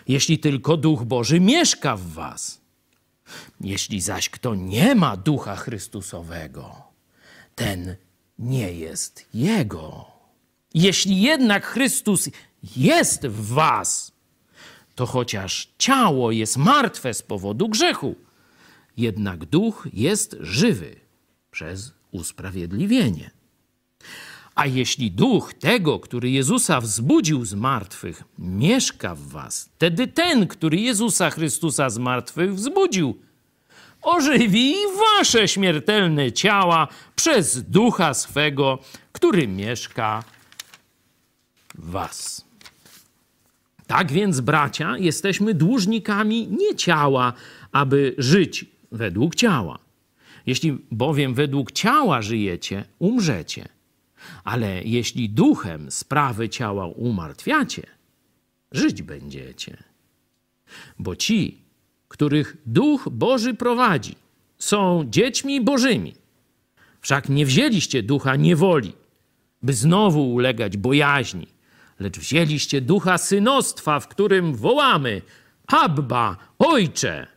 Jeśli 0.07 0.39
tylko 0.39 0.77
duch 0.77 1.03
Boży 1.03 1.39
mieszka 1.39 1.97
w 1.97 2.07
was. 2.07 2.61
Jeśli 3.61 4.01
zaś 4.01 4.29
kto 4.29 4.55
nie 4.55 4.95
ma 4.95 5.17
ducha 5.17 5.55
Chrystusowego, 5.55 6.83
ten 7.55 7.95
nie 8.39 8.73
jest 8.73 9.25
jego. 9.33 10.05
Jeśli 10.73 11.21
jednak 11.21 11.65
Chrystus 11.65 12.29
jest 12.75 13.27
w 13.27 13.53
was, 13.53 14.11
to 14.95 15.05
chociaż 15.05 15.73
ciało 15.77 16.31
jest 16.31 16.57
martwe 16.57 17.13
z 17.13 17.21
powodu 17.21 17.69
grzechu, 17.69 18.15
jednak 18.97 19.45
duch 19.45 19.87
jest 19.93 20.35
żywy 20.39 20.95
przez 21.51 21.91
usprawiedliwienie. 22.11 23.34
A 24.55 24.65
jeśli 24.65 25.11
duch 25.11 25.53
tego, 25.53 25.99
który 25.99 26.29
Jezusa 26.29 26.81
wzbudził 26.81 27.45
z 27.45 27.53
martwych, 27.53 28.23
mieszka 28.39 29.15
w 29.15 29.21
was, 29.27 29.69
wtedy 29.75 30.07
ten, 30.07 30.47
który 30.47 30.77
Jezusa 30.77 31.29
Chrystusa 31.29 31.89
z 31.89 31.97
martwych 31.97 32.55
wzbudził, 32.55 33.19
ożywi 34.01 34.75
wasze 34.97 35.47
śmiertelne 35.47 36.31
ciała 36.31 36.87
przez 37.15 37.61
ducha 37.61 38.13
swego, 38.13 38.79
który 39.11 39.47
mieszka 39.47 40.23
w 41.75 41.89
was. 41.91 42.45
Tak 43.87 44.11
więc, 44.11 44.39
bracia, 44.39 44.97
jesteśmy 44.97 45.53
dłużnikami 45.53 46.47
nie 46.47 46.75
ciała, 46.75 47.33
aby 47.71 48.15
żyć 48.17 48.65
według 48.91 49.35
ciała. 49.35 49.79
Jeśli 50.45 50.77
bowiem 50.91 51.33
według 51.33 51.71
ciała 51.71 52.21
żyjecie, 52.21 52.85
umrzecie. 52.99 53.74
Ale 54.43 54.83
jeśli 54.83 55.29
duchem 55.29 55.91
sprawy 55.91 56.49
ciała 56.49 56.87
umartwiacie, 56.87 57.83
żyć 58.71 59.01
będziecie. 59.01 59.77
Bo 60.99 61.15
ci, 61.15 61.61
których 62.07 62.57
duch 62.65 63.09
Boży 63.11 63.53
prowadzi, 63.53 64.15
są 64.57 65.05
dziećmi 65.09 65.61
Bożymi. 65.61 66.13
Wszak 67.01 67.29
nie 67.29 67.45
wzięliście 67.45 68.03
ducha 68.03 68.35
niewoli, 68.35 68.93
by 69.61 69.73
znowu 69.73 70.33
ulegać 70.33 70.77
bojaźni, 70.77 71.47
lecz 71.99 72.19
wzięliście 72.19 72.81
ducha 72.81 73.17
synostwa, 73.17 73.99
w 73.99 74.07
którym 74.07 74.55
wołamy: 74.55 75.21
Abba, 75.67 76.37
ojcze! 76.59 77.27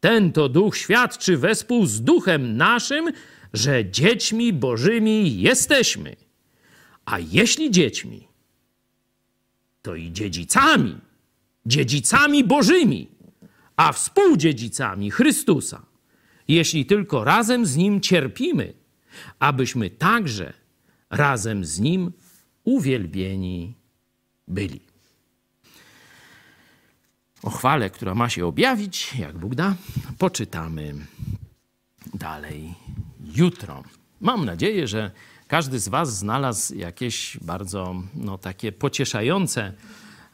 Ten 0.00 0.32
to 0.32 0.48
duch 0.48 0.76
świadczy 0.76 1.36
wespół 1.36 1.86
z 1.86 2.02
duchem 2.02 2.56
naszym, 2.56 3.12
że 3.52 3.90
dziećmi 3.90 4.52
Bożymi 4.52 5.40
jesteśmy. 5.40 6.16
A 7.04 7.18
jeśli 7.18 7.70
dziećmi, 7.70 8.28
to 9.82 9.94
i 9.94 10.12
dziedzicami, 10.12 10.98
dziedzicami 11.66 12.44
Bożymi, 12.44 13.08
a 13.76 13.92
współdziedzicami 13.92 15.10
Chrystusa, 15.10 15.86
jeśli 16.48 16.86
tylko 16.86 17.24
razem 17.24 17.66
z 17.66 17.76
Nim 17.76 18.00
cierpimy, 18.00 18.74
abyśmy 19.38 19.90
także 19.90 20.52
razem 21.10 21.64
z 21.64 21.80
Nim 21.80 22.12
uwielbieni 22.64 23.74
byli. 24.48 24.80
O 27.42 27.50
chwale, 27.50 27.90
która 27.90 28.14
ma 28.14 28.28
się 28.28 28.46
objawić, 28.46 29.14
jak 29.18 29.38
Bóg 29.38 29.54
da, 29.54 29.76
poczytamy 30.18 30.94
dalej 32.14 32.74
jutro. 33.36 33.82
Mam 34.20 34.44
nadzieję, 34.44 34.86
że 34.86 35.10
każdy 35.48 35.78
z 35.78 35.88
Was 35.88 36.18
znalazł 36.18 36.74
jakieś 36.74 37.38
bardzo 37.42 38.02
no, 38.14 38.38
takie 38.38 38.72
pocieszające 38.72 39.72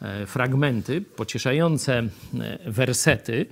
e, 0.03 0.27
fragmenty, 0.27 1.01
pocieszające 1.01 1.99
e, 1.99 2.09
wersety. 2.71 3.47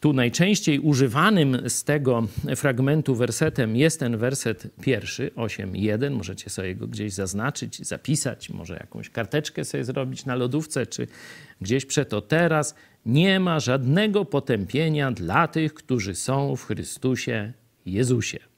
Tu 0.00 0.12
najczęściej 0.12 0.80
używanym 0.80 1.68
z 1.68 1.84
tego 1.84 2.26
fragmentu 2.56 3.14
wersetem 3.14 3.76
jest 3.76 4.00
ten 4.00 4.16
werset 4.16 4.70
pierwszy, 4.80 5.30
8.1. 5.36 6.10
Możecie 6.10 6.50
sobie 6.50 6.74
go 6.74 6.86
gdzieś 6.86 7.12
zaznaczyć, 7.12 7.86
zapisać, 7.86 8.50
może 8.50 8.74
jakąś 8.74 9.10
karteczkę 9.10 9.64
sobie 9.64 9.84
zrobić 9.84 10.24
na 10.24 10.34
lodówce, 10.34 10.86
czy 10.86 11.06
gdzieś 11.60 11.86
przeto 11.86 12.20
teraz. 12.20 12.74
Nie 13.06 13.40
ma 13.40 13.60
żadnego 13.60 14.24
potępienia 14.24 15.12
dla 15.12 15.48
tych, 15.48 15.74
którzy 15.74 16.14
są 16.14 16.56
w 16.56 16.64
Chrystusie 16.64 17.52
Jezusie. 17.86 18.53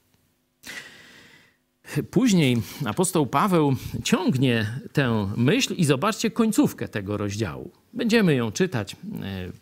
Później 2.11 2.63
apostoł 2.85 3.27
Paweł 3.27 3.77
ciągnie 4.05 4.81
tę 4.93 5.33
myśl 5.37 5.75
i 5.75 5.85
zobaczcie 5.85 6.31
końcówkę 6.31 6.89
tego 6.89 7.17
rozdziału. 7.17 7.71
Będziemy 7.93 8.35
ją 8.35 8.53
czytać 8.53 8.93
e, 8.93 8.97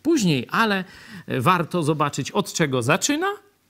później, 0.01 0.47
ale 0.51 0.83
warto 1.27 1.83
zobaczyć 1.83 2.31
od 2.31 2.53
czego 2.53 2.81
zaczyna 2.81 3.27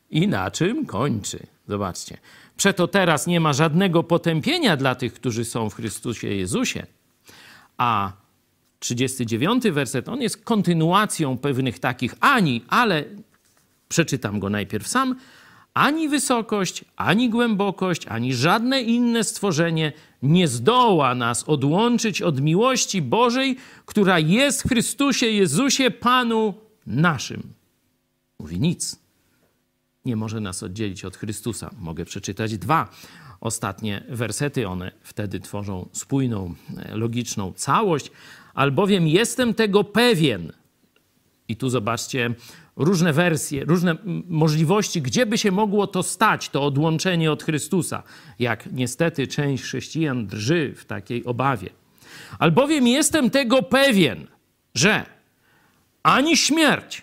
i 0.09 0.27
na 0.27 0.51
czym 0.51 0.85
kończy. 0.85 1.39
Zobaczcie. 1.67 2.17
Przeto 2.57 2.87
teraz 2.87 3.27
nie 3.27 3.39
ma 3.39 3.53
żadnego 3.53 4.03
potępienia 4.03 4.77
dla 4.77 4.95
tych, 4.95 5.13
którzy 5.13 5.45
są 5.45 5.69
w 5.69 5.75
Chrystusie 5.75 6.27
Jezusie. 6.27 6.85
A 7.77 8.11
39 8.79 9.63
werset, 9.63 10.09
on 10.09 10.21
jest 10.21 10.43
kontynuacją 10.43 11.37
pewnych 11.37 11.79
takich 11.79 12.15
ani, 12.19 12.63
ale 12.67 13.03
przeczytam 13.87 14.39
go 14.39 14.49
najpierw 14.49 14.87
sam 14.87 15.15
ani 15.75 16.09
wysokość, 16.09 16.85
ani 16.95 17.29
głębokość, 17.29 18.07
ani 18.07 18.33
żadne 18.33 18.81
inne 18.81 19.23
stworzenie 19.23 19.93
nie 20.23 20.47
zdoła 20.47 21.15
nas 21.15 21.43
odłączyć 21.43 22.21
od 22.21 22.41
miłości 22.41 23.01
Bożej, 23.01 23.57
która 23.85 24.19
jest 24.19 24.63
w 24.63 24.67
Chrystusie 24.67 25.25
Jezusie, 25.25 25.91
Panu 25.91 26.53
naszym. 26.87 27.53
Mówi 28.39 28.59
nic. 28.59 28.99
Nie 30.05 30.15
może 30.15 30.39
nas 30.39 30.63
oddzielić 30.63 31.05
od 31.05 31.17
Chrystusa. 31.17 31.71
Mogę 31.79 32.05
przeczytać 32.05 32.57
dwa 32.57 32.89
ostatnie 33.41 34.03
wersety. 34.09 34.67
One 34.67 34.91
wtedy 35.01 35.39
tworzą 35.39 35.89
spójną, 35.91 36.55
logiczną 36.91 37.53
całość. 37.53 38.11
Albowiem 38.53 39.07
jestem 39.07 39.53
tego 39.53 39.83
pewien. 39.83 40.51
I 41.47 41.55
tu 41.55 41.69
zobaczcie 41.69 42.35
różne 42.75 43.13
wersje, 43.13 43.65
różne 43.65 43.95
możliwości, 44.27 45.01
gdzie 45.01 45.25
by 45.25 45.37
się 45.37 45.51
mogło 45.51 45.87
to 45.87 46.03
stać, 46.03 46.49
to 46.49 46.65
odłączenie 46.65 47.31
od 47.31 47.43
Chrystusa, 47.43 48.03
jak 48.39 48.71
niestety 48.71 49.27
część 49.27 49.63
chrześcijan 49.63 50.27
drży 50.27 50.73
w 50.77 50.85
takiej 50.85 51.25
obawie. 51.25 51.69
Albowiem 52.39 52.87
jestem 52.87 53.29
tego 53.29 53.63
pewien, 53.63 54.27
że 54.75 55.05
ani 56.03 56.37
śmierć, 56.37 57.01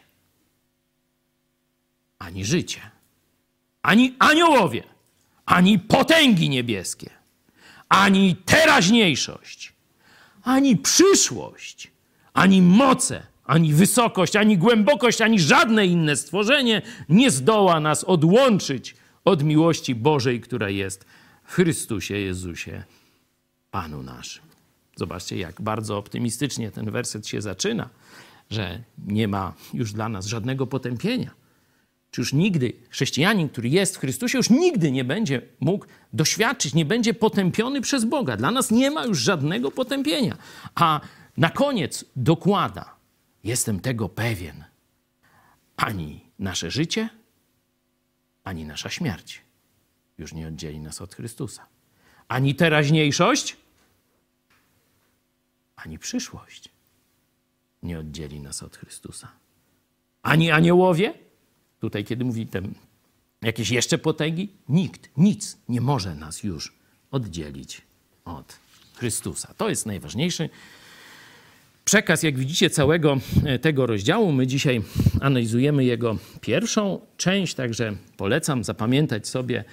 ani 2.18 2.44
życie, 2.44 2.80
ani 3.82 4.14
aniołowie, 4.18 4.82
ani 5.46 5.78
potęgi 5.78 6.48
niebieskie, 6.48 7.10
ani 7.88 8.36
teraźniejszość, 8.36 9.72
ani 10.42 10.76
przyszłość, 10.76 11.90
ani 12.34 12.62
moce, 12.62 13.31
ani 13.44 13.72
wysokość, 13.72 14.36
ani 14.36 14.58
głębokość, 14.58 15.20
ani 15.20 15.40
żadne 15.40 15.86
inne 15.86 16.16
stworzenie 16.16 16.82
nie 17.08 17.30
zdoła 17.30 17.80
nas 17.80 18.04
odłączyć 18.04 18.96
od 19.24 19.44
miłości 19.44 19.94
Bożej, 19.94 20.40
która 20.40 20.70
jest 20.70 21.04
w 21.44 21.52
Chrystusie 21.52 22.14
Jezusie, 22.14 22.84
Panu 23.70 24.02
naszym. 24.02 24.42
Zobaczcie, 24.96 25.36
jak 25.36 25.62
bardzo 25.62 25.98
optymistycznie 25.98 26.70
ten 26.70 26.90
werset 26.90 27.26
się 27.26 27.42
zaczyna, 27.42 27.88
że 28.50 28.82
nie 29.06 29.28
ma 29.28 29.54
już 29.74 29.92
dla 29.92 30.08
nas 30.08 30.26
żadnego 30.26 30.66
potępienia. 30.66 31.30
Czy 32.10 32.20
już 32.20 32.32
nigdy 32.32 32.72
chrześcijanin, 32.90 33.48
który 33.48 33.68
jest 33.68 33.96
w 33.96 34.00
Chrystusie, 34.00 34.38
już 34.38 34.50
nigdy 34.50 34.92
nie 34.92 35.04
będzie 35.04 35.42
mógł 35.60 35.86
doświadczyć, 36.12 36.74
nie 36.74 36.84
będzie 36.84 37.14
potępiony 37.14 37.80
przez 37.80 38.04
Boga. 38.04 38.36
Dla 38.36 38.50
nas 38.50 38.70
nie 38.70 38.90
ma 38.90 39.04
już 39.04 39.18
żadnego 39.18 39.70
potępienia. 39.70 40.36
A 40.74 41.00
na 41.36 41.50
koniec 41.50 42.04
dokłada, 42.16 42.94
Jestem 43.44 43.80
tego 43.80 44.08
pewien. 44.08 44.64
Ani 45.76 46.30
nasze 46.38 46.70
życie, 46.70 47.08
ani 48.44 48.64
nasza 48.64 48.90
śmierć 48.90 49.42
już 50.18 50.32
nie 50.32 50.48
oddzieli 50.48 50.80
nas 50.80 51.00
od 51.00 51.14
Chrystusa. 51.14 51.66
Ani 52.28 52.54
teraźniejszość, 52.54 53.56
ani 55.76 55.98
przyszłość 55.98 56.68
nie 57.82 57.98
oddzieli 57.98 58.40
nas 58.40 58.62
od 58.62 58.76
Chrystusa. 58.76 59.32
Ani 60.22 60.50
aniołowie, 60.50 61.14
tutaj 61.80 62.04
kiedy 62.04 62.24
mówi 62.24 62.46
ten, 62.46 62.74
jakieś 63.42 63.70
jeszcze 63.70 63.98
potęgi, 63.98 64.52
nikt, 64.68 65.10
nic 65.16 65.58
nie 65.68 65.80
może 65.80 66.14
nas 66.14 66.42
już 66.42 66.74
oddzielić 67.10 67.82
od 68.24 68.58
Chrystusa. 68.94 69.54
To 69.54 69.68
jest 69.68 69.86
najważniejszy 69.86 70.50
przekaz, 71.84 72.22
jak 72.22 72.38
widzicie, 72.38 72.70
całego 72.70 73.18
e, 73.44 73.58
tego 73.58 73.86
rozdziału. 73.86 74.32
My 74.32 74.46
dzisiaj 74.46 74.82
analizujemy 75.20 75.84
jego 75.84 76.16
pierwszą 76.40 77.00
część, 77.16 77.54
także 77.54 77.92
polecam 78.16 78.64
zapamiętać 78.64 79.28
sobie 79.28 79.64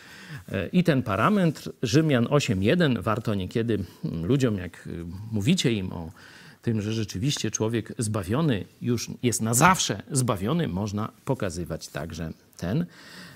e, 0.52 0.68
i 0.68 0.84
ten 0.84 1.04
parametr 1.04 1.72
Rzymian 1.84 2.26
8.1. 2.26 3.02
Warto 3.02 3.36
niekiedy 3.36 3.80
mm, 4.06 4.26
ludziom, 4.26 4.58
jak 4.58 4.88
e, 4.88 4.90
mówicie 5.32 5.72
im 5.72 5.94
o 5.94 6.12
tym, 6.62 6.82
że 6.82 6.94
rzeczywiście 6.94 7.52
człowiek 7.52 7.94
zbawiony 7.98 8.66
już 8.82 9.08
jest 9.24 9.42
na 9.42 9.54
zawsze 9.54 10.02
zbawiony, 10.12 10.68
można 10.68 11.12
pokazywać 11.26 11.88
także 11.88 12.32
ten 12.58 12.86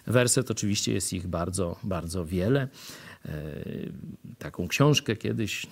werset. 0.07 0.51
Oczywiście 0.51 0.93
jest 0.93 1.13
ich 1.13 1.27
bardzo, 1.27 1.79
bardzo 1.83 2.25
wiele. 2.25 2.67
E, 3.25 3.53
taką 4.37 4.67
książkę 4.67 5.15
kiedyś 5.15 5.67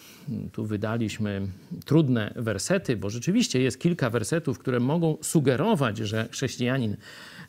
tu 0.52 0.66
wydaliśmy, 0.66 1.48
trudne 1.86 2.34
wersety, 2.36 2.98
bo 2.98 3.10
rzeczywiście 3.10 3.62
jest 3.62 3.80
kilka 3.80 4.10
wersetów, 4.10 4.60
które 4.60 4.80
mogą 4.80 5.18
sugerować, 5.22 5.98
że 5.98 6.28
chrześcijanin 6.32 6.98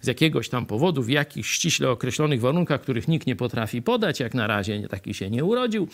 z 0.00 0.06
jakiegoś 0.06 0.48
tam 0.48 0.66
powodu, 0.66 1.02
w 1.02 1.08
jakichś 1.08 1.50
ściśle 1.50 1.90
określonych 1.90 2.40
warunkach, 2.40 2.80
których 2.80 3.08
nikt 3.08 3.26
nie 3.26 3.36
potrafi 3.36 3.82
podać, 3.82 4.20
jak 4.20 4.34
na 4.34 4.46
razie 4.46 4.88
taki 4.88 5.14
się 5.14 5.30
nie 5.30 5.44
urodził, 5.44 5.88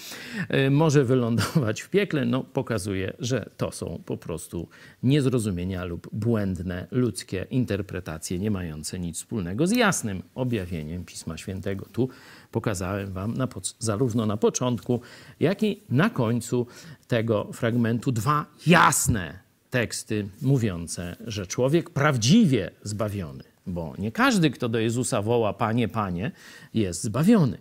e, 0.49 0.71
może 0.71 1.05
wylądować 1.05 1.81
w 1.81 1.91
piekle, 1.91 2.25
no 2.25 2.45
pokazuje, 2.45 3.13
że 3.19 3.51
to 3.57 3.73
są 3.73 4.03
po 4.07 4.17
prostu 4.17 4.69
niezrozumienia 5.03 5.85
lub 5.85 6.09
błędne 6.13 6.87
ludzkie 6.91 7.47
interpretacje, 7.51 8.39
nie 8.39 8.51
mające 8.51 8.99
nic 8.99 9.17
wspólnego 9.17 9.67
z 9.67 9.73
jasnym 9.73 10.23
objawieniem 10.35 11.05
Pisma 11.05 11.39
Świętego. 11.39 11.87
Tu 11.93 12.09
pokazałem 12.51 13.13
wam 13.13 13.35
na, 13.35 13.49
zarówno 13.79 14.27
na 14.27 14.37
początku, 14.37 15.01
jak 15.41 15.63
i 15.63 15.83
na 15.89 16.11
końcu 16.11 16.67
tego 17.09 17.53
fragmentu. 17.53 18.13
Dwa 18.13 18.47
jasne 18.67 19.39
teksty 19.71 20.29
mówiące, 20.43 21.17
że 21.27 21.47
człowiek 21.47 21.91
prawdziwie 21.91 22.71
zbawiony, 22.83 23.45
bo 23.67 23.95
nie 23.99 24.13
każdy, 24.13 24.51
kto 24.51 24.69
do 24.69 24.79
Jezusa 24.79 25.23
woła 25.23 25.53
Panie, 25.53 25.89
Panie, 25.89 26.33
jest 26.75 27.03
zbawiony, 27.03 27.59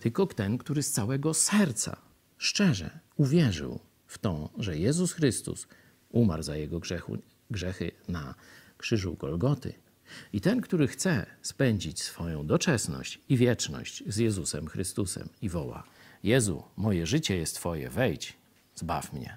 tylko 0.00 0.26
ten, 0.26 0.58
który 0.58 0.82
z 0.82 0.92
całego 0.92 1.34
serca, 1.34 1.96
szczerze 2.38 2.98
uwierzył 3.16 3.78
w 4.06 4.18
to, 4.18 4.50
że 4.58 4.78
Jezus 4.78 5.12
Chrystus 5.12 5.68
umarł 6.10 6.42
za 6.42 6.56
jego 6.56 6.80
grzechu, 6.80 7.18
grzechy 7.50 7.90
na 8.08 8.34
krzyżu 8.78 9.14
Golgoty 9.14 9.85
i 10.32 10.40
ten, 10.40 10.60
który 10.60 10.88
chce 10.88 11.26
spędzić 11.42 12.02
swoją 12.02 12.46
doczesność 12.46 13.18
i 13.28 13.36
wieczność 13.36 14.02
z 14.06 14.16
Jezusem 14.16 14.66
Chrystusem 14.66 15.28
i 15.42 15.48
woła: 15.48 15.82
Jezu, 16.22 16.62
moje 16.76 17.06
życie 17.06 17.36
jest 17.36 17.54
Twoje, 17.54 17.90
wejdź, 17.90 18.36
zbaw 18.74 19.12
mnie. 19.12 19.36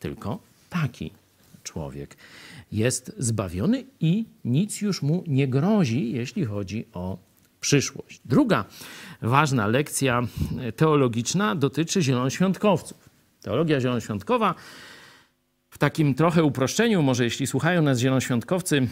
Tylko 0.00 0.38
taki 0.70 1.12
człowiek 1.62 2.16
jest 2.72 3.12
zbawiony 3.18 3.84
i 4.00 4.24
nic 4.44 4.80
już 4.80 5.02
mu 5.02 5.24
nie 5.26 5.48
grozi, 5.48 6.12
jeśli 6.12 6.44
chodzi 6.44 6.86
o 6.92 7.18
przyszłość. 7.60 8.20
Druga 8.24 8.64
ważna 9.22 9.66
lekcja 9.66 10.22
teologiczna 10.76 11.54
dotyczy 11.54 12.02
zielonoświątkowców. 12.02 13.10
Teologia 13.42 13.80
zielonoświątkowa 13.80 14.54
w 15.70 15.78
takim 15.78 16.14
trochę 16.14 16.44
uproszczeniu, 16.44 17.02
może 17.02 17.24
jeśli 17.24 17.46
słuchają 17.46 17.82
nas 17.82 17.98
zielonoświątkowcy, 17.98 18.88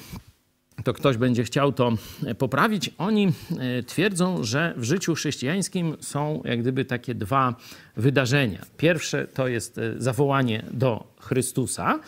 to 0.84 0.92
ktoś 0.92 1.16
będzie 1.16 1.44
chciał 1.44 1.72
to 1.72 1.92
poprawić. 2.38 2.90
Oni 2.98 3.32
e, 3.58 3.82
twierdzą, 3.82 4.44
że 4.44 4.74
w 4.76 4.84
życiu 4.84 5.14
chrześcijańskim 5.14 5.96
są 6.00 6.42
jak 6.44 6.60
gdyby 6.60 6.84
takie 6.84 7.14
dwa 7.14 7.54
wydarzenia. 7.96 8.66
Pierwsze 8.76 9.26
to 9.26 9.48
jest 9.48 9.78
e, 9.78 9.94
zawołanie 9.96 10.64
do 10.72 11.14
Chrystusa 11.20 12.00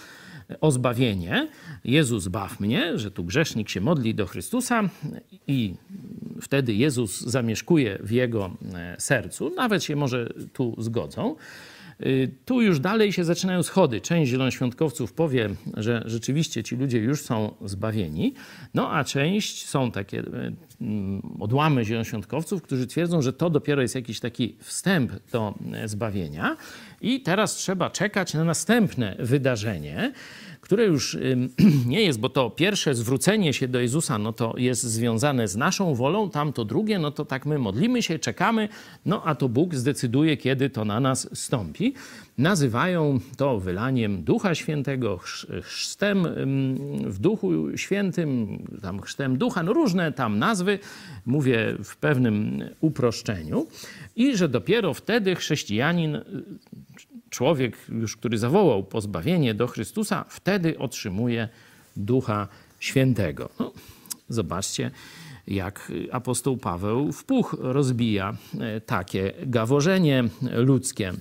o 0.61 0.71
zbawienie. 0.71 1.49
Jezus 1.85 2.29
baw 2.29 2.61
mnie, 2.61 2.99
że 2.99 3.11
tu 3.11 3.25
grzesznik 3.25 3.69
się 3.69 3.81
modli 3.81 4.15
do 4.15 4.27
Chrystusa 4.27 4.83
i 5.47 5.75
wtedy 6.41 6.75
Jezus 6.75 7.21
zamieszkuje 7.21 7.99
w 8.03 8.11
jego 8.11 8.51
e, 8.75 8.97
sercu. 8.99 9.53
Nawet 9.57 9.85
się 9.85 9.97
może 9.97 10.29
tu 10.53 10.75
zgodzą. 10.79 11.37
Y, 12.07 12.31
tu 12.45 12.63
już 12.63 12.81
dalej 12.81 13.13
się 13.13 13.25
zaczynają 13.25 13.63
schody. 13.63 14.01
Część 14.01 14.31
zielonoświątkowców 14.31 15.13
powie, 15.13 15.51
że 15.77 16.03
rzeczywiście 16.07 16.63
ci 16.63 16.77
ludzie 16.77 16.99
już 16.99 17.23
są 17.23 17.55
zbawieni, 17.65 18.35
no 18.75 18.93
a 18.93 19.05
część 19.05 19.69
są 19.69 19.91
takie 19.91 20.19
y, 20.19 20.53
mm, 20.81 21.23
odłamy 21.41 21.85
zielonoświątkowców, 21.85 22.63
którzy 22.63 22.87
twierdzą, 22.87 23.23
że 23.23 23.33
to 23.33 23.51
dopiero 23.51 23.83
jest 23.83 23.95
jakiś 23.95 24.21
taki 24.21 24.57
wstęp 24.59 25.13
do 25.33 25.55
e, 25.73 25.89
zbawienia. 25.89 26.57
I 27.01 27.21
teraz 27.21 27.55
trzeba 27.55 27.91
czekać 27.91 28.35
na 28.35 28.45
następne 28.45 29.17
wydarzenie, 29.19 30.13
które 30.71 30.85
już 30.85 31.19
nie 31.87 32.03
jest, 32.03 32.21
bo 32.21 32.29
to 32.29 32.51
pierwsze 32.51 32.95
zwrócenie 32.95 33.53
się 33.53 33.69
do 33.69 33.81
Jezusa, 33.81 34.19
no 34.19 34.33
to 34.33 34.55
jest 34.57 34.83
związane 34.83 35.49
z 35.49 35.57
naszą 35.57 35.95
wolą, 35.95 36.31
tamto 36.31 36.65
drugie, 36.65 36.99
no 36.99 37.11
to 37.11 37.25
tak 37.25 37.47
my 37.47 37.59
modlimy 37.59 38.03
się, 38.03 38.19
czekamy, 38.19 38.69
no 39.07 39.23
a 39.25 39.35
to 39.35 39.49
Bóg 39.49 39.75
zdecyduje, 39.75 40.37
kiedy 40.37 40.71
to 40.71 40.85
na 40.85 41.01
nas 41.01 41.29
stąpi. 41.33 41.95
Nazywają 42.39 43.21
to 43.37 43.61
wylaniem 43.61 44.23
Ducha 44.23 44.55
Świętego, 44.55 45.21
chrztem 45.63 46.27
w 47.07 47.19
Duchu 47.19 47.77
Świętym, 47.77 48.59
tam 48.83 49.01
chrztem 49.01 49.39
Ducha, 49.39 49.63
no 49.63 49.73
różne 49.73 50.13
tam 50.13 50.39
nazwy, 50.39 50.79
mówię 51.27 51.77
w 51.85 51.97
pewnym 51.97 52.65
uproszczeniu. 52.81 53.67
I 54.17 54.37
że 54.37 54.49
dopiero 54.49 54.95
wtedy 54.95 55.35
chrześcijanin 55.35 56.21
człowiek 57.31 57.77
już, 57.89 58.17
który 58.17 58.39
zawołał 58.39 58.85
pozbawienie 58.85 59.55
do 59.55 59.67
Chrystusa, 59.67 60.25
wtedy 60.29 60.79
otrzymuje 60.79 61.49
Ducha 61.97 62.49
Świętego. 62.81 63.49
No, 63.59 63.73
zobaczcie, 64.29 64.91
jak 65.47 65.93
apostoł 66.13 66.57
Paweł 66.57 67.13
w 67.13 67.25
puch 67.25 67.57
rozbija 67.59 68.37
e, 68.61 68.81
takie 68.81 69.33
gaworzenie 69.47 70.25
ludzkie. 70.53 71.13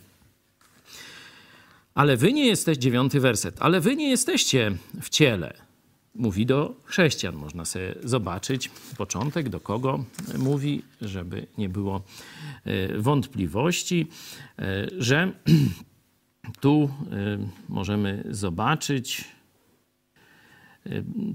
Ale 1.93 2.17
wy 2.17 2.33
nie 2.33 2.47
jesteście, 2.47 2.81
dziewiąty 2.81 3.19
werset, 3.19 3.55
ale 3.59 3.81
wy 3.81 3.95
nie 3.95 4.09
jesteście 4.09 4.71
w 5.01 5.09
ciele. 5.09 5.53
Mówi 6.15 6.45
do 6.45 6.75
chrześcijan. 6.83 7.35
Można 7.35 7.65
sobie 7.65 7.95
zobaczyć 8.03 8.71
początek, 8.97 9.49
do 9.49 9.59
kogo 9.59 10.05
mówi, 10.37 10.81
żeby 11.01 11.47
nie 11.57 11.69
było 11.69 12.01
e, 12.65 12.97
wątpliwości, 12.97 14.07
e, 14.59 14.87
że 14.97 15.31
tu 16.59 16.89
e, 17.11 17.37
możemy 17.69 18.23
zobaczyć, 18.29 19.25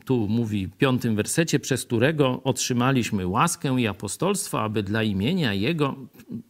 tu 0.04 0.28
mówi 0.28 0.66
w 0.66 0.76
piątym 0.76 1.16
wersecie, 1.16 1.60
przez 1.60 1.84
którego 1.84 2.40
otrzymaliśmy 2.44 3.26
łaskę 3.26 3.80
i 3.80 3.86
apostolstwo, 3.86 4.62
aby 4.62 4.82
dla 4.82 5.02
imienia 5.02 5.54
Jego 5.54 5.96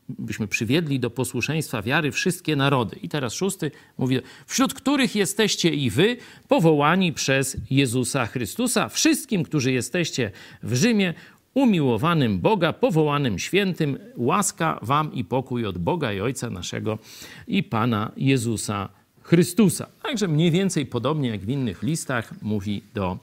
byśmy 0.09 0.49
przywiedli 0.49 1.01
do 1.01 1.11
posłuszeństwa 1.11 1.83
wiary 1.83 2.13
wszystkie 2.13 2.57
narody. 2.57 2.97
I 3.03 3.09
teraz 3.09 3.35
szósty 3.35 3.71
mówi, 3.99 4.19
wśród 4.47 4.75
których 4.75 5.17
jesteście 5.17 5.75
i 5.75 5.91
wy, 5.91 6.17
powołani 6.49 7.13
przez 7.13 7.57
Jezusa 7.71 8.27
Chrystusa, 8.27 8.89
wszystkim, 8.89 9.45
którzy 9.45 9.73
jesteście 9.73 10.31
w 10.63 10.75
Rzymie, 10.75 11.15
umiłowanym 11.55 12.41
Boga, 12.41 12.73
powołanym 12.73 13.39
świętym, 13.39 13.99
łaska 14.17 14.79
wam 14.83 15.13
i 15.13 15.25
pokój 15.25 15.67
od 15.67 15.79
Boga 15.79 16.13
i 16.13 16.21
Ojca 16.21 16.51
naszego 16.51 16.99
i 17.47 17.63
Pana 17.63 18.13
Jezusa 18.17 18.89
Chrystusa. 19.23 19.87
Także 20.03 20.29
mniej 20.29 20.51
więcej 20.51 20.87
podobnie 20.87 21.29
jak 21.29 21.41
w 21.41 21.49
innych 21.49 21.83
listach 21.83 22.43
mówi 22.43 22.83
do 22.95 23.19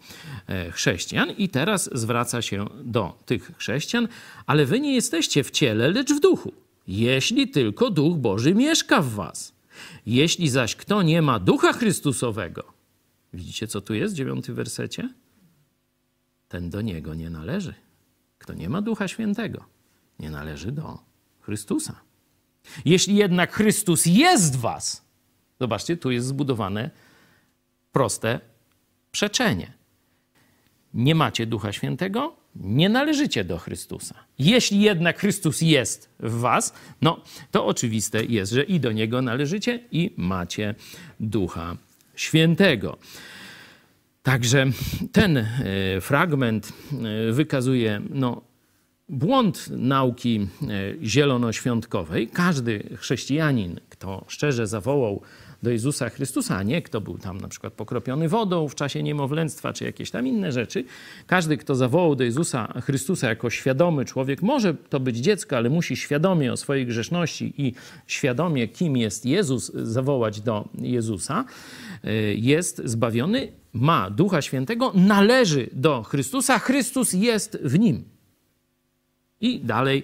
e, 0.48 0.72
chrześcijan 0.72 1.32
i 1.32 1.50
teraz 1.50 1.90
zwraca 1.94 2.42
się 2.42 2.66
do 2.84 3.18
tych 3.26 3.52
chrześcijan, 3.58 4.08
ale 4.46 4.66
wy 4.66 4.80
nie 4.80 4.94
jesteście 4.94 5.44
w 5.44 5.52
ciele, 5.52 5.88
lecz 5.88 6.14
w 6.14 6.20
duchu, 6.20 6.54
jeśli 6.88 7.48
tylko 7.48 7.90
Duch 7.90 8.18
Boży 8.18 8.56
mieszka 8.56 9.02
w 9.02 9.10
was. 9.10 9.54
Jeśli 10.06 10.50
zaś 10.50 10.76
kto 10.76 11.02
nie 11.02 11.22
ma 11.22 11.40
Ducha 11.40 11.74
Chrystusowego, 11.74 12.64
widzicie 13.34 13.68
co 13.68 13.82
tu 13.82 13.94
jest 13.94 14.14
w 14.14 14.18
dziewiątym 14.18 14.56
wersecie? 14.56 15.10
Ten 16.48 16.70
do 16.70 16.82
niego 16.82 17.16
nie 17.16 17.30
należy. 17.30 17.74
Kto 18.42 18.54
nie 18.54 18.70
ma 18.70 18.82
Ducha 18.82 19.08
Świętego, 19.08 19.66
nie 20.20 20.30
należy 20.30 20.72
do 20.72 21.00
Chrystusa. 21.42 22.02
Jeśli 22.86 23.16
jednak 23.16 23.54
Chrystus 23.54 24.06
jest 24.06 24.58
w 24.58 24.60
was, 24.60 25.12
Zobaczcie, 25.62 25.98
tu 25.98 26.12
jest 26.12 26.28
zbudowane 26.28 26.90
proste 27.92 28.40
przeczenie. 29.12 29.74
Nie 30.94 31.16
macie 31.16 31.46
Ducha 31.46 31.72
Świętego, 31.72 32.36
nie 32.56 32.90
należycie 32.90 33.44
do 33.44 33.58
Chrystusa. 33.58 34.16
Jeśli 34.40 34.82
jednak 34.82 35.20
Chrystus 35.20 35.62
jest 35.62 36.10
w 36.20 36.40
was, 36.40 36.74
no 37.02 37.22
to 37.52 37.66
oczywiste 37.66 38.26
jest, 38.26 38.52
że 38.52 38.64
i 38.64 38.80
do 38.80 38.92
Niego 38.92 39.22
należycie 39.22 39.80
i 39.92 40.14
macie 40.18 40.76
Ducha 41.20 41.76
Świętego. 42.16 42.98
Także 44.24 44.66
ten 45.12 45.38
e, 45.38 45.46
fragment 46.02 46.74
e, 47.30 47.32
wykazuje 47.32 48.02
no, 48.10 48.42
błąd 49.10 49.70
nauki 49.70 50.40
e, 50.40 51.06
zielonoświątkowej. 51.08 52.28
Każdy 52.28 52.98
chrześcijanin, 52.98 53.80
kto 53.90 54.26
szczerze 54.28 54.68
zawołał 54.68 55.22
do 55.64 55.72
Jezusa 55.72 56.10
Chrystusa, 56.10 56.58
a 56.58 56.64
nie 56.64 56.82
kto 56.82 57.02
był 57.02 57.18
tam 57.18 57.42
na 57.42 57.48
przykład 57.48 57.74
pokropiony 57.74 58.30
wodą 58.30 58.68
w 58.68 58.76
czasie 58.76 59.04
niemowlęctwa, 59.04 59.74
czy 59.74 59.86
jakieś 59.86 60.12
tam 60.12 60.28
inne 60.28 60.52
rzeczy. 60.52 60.84
Każdy, 61.28 61.58
kto 61.58 61.76
zawołał 61.76 62.16
do 62.16 62.24
Jezusa 62.24 62.82
Chrystusa 62.82 63.30
jako 63.30 63.50
świadomy 63.50 64.06
człowiek, 64.06 64.42
może 64.42 64.74
to 64.74 65.00
być 65.00 65.18
dziecko, 65.18 65.58
ale 65.58 65.70
musi 65.70 65.96
świadomie 65.96 66.54
o 66.54 66.58
swojej 66.58 66.86
grzeszności 66.86 67.54
i 67.58 67.74
świadomie, 68.08 68.68
kim 68.68 68.98
jest 68.98 69.26
Jezus, 69.26 69.72
zawołać 69.74 70.42
do 70.42 70.70
Jezusa, 70.76 71.46
y, 72.06 72.36
jest 72.36 72.82
zbawiony, 72.86 73.52
ma 73.74 74.10
Ducha 74.10 74.42
Świętego, 74.42 74.92
należy 74.96 75.70
do 75.74 76.04
Chrystusa, 76.04 76.60
Chrystus 76.60 77.14
jest 77.14 77.58
w 77.64 77.80
nim. 77.80 78.11
I 79.42 79.60
dalej 79.60 80.04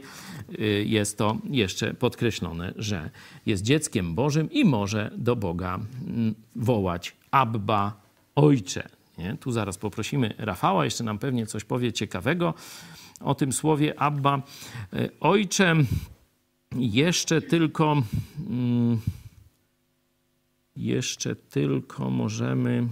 y, 0.59 0.85
jest 0.87 1.17
to 1.17 1.37
jeszcze 1.49 1.93
podkreślone, 1.93 2.73
że 2.75 3.09
jest 3.45 3.63
dzieckiem 3.63 4.15
Bożym 4.15 4.51
i 4.51 4.65
może 4.65 5.11
do 5.17 5.35
Boga 5.35 5.79
mm, 6.07 6.35
wołać 6.55 7.15
Abba 7.31 8.01
Ojcze. 8.35 8.89
Nie? 9.17 9.37
Tu 9.39 9.51
zaraz 9.51 9.77
poprosimy 9.77 10.33
Rafała, 10.37 10.85
jeszcze 10.85 11.03
nam 11.03 11.19
pewnie 11.19 11.45
coś 11.45 11.63
powie 11.63 11.93
ciekawego 11.93 12.53
o 13.19 13.35
tym 13.35 13.53
słowie 13.53 13.99
Abba 13.99 14.41
y, 14.93 15.09
Ojcze. 15.19 15.75
Jeszcze 16.75 17.41
tylko, 17.41 18.03
mm, 18.49 18.99
jeszcze 20.75 21.35
tylko 21.35 22.09
możemy. 22.09 22.87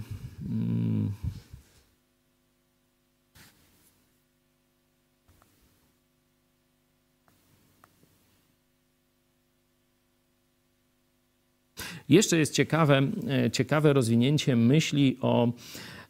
Jeszcze 12.08 12.38
jest 12.38 12.52
ciekawe, 12.52 13.02
e, 13.28 13.50
ciekawe 13.50 13.92
rozwinięcie 13.92 14.56
myśli 14.56 15.18
o 15.20 15.46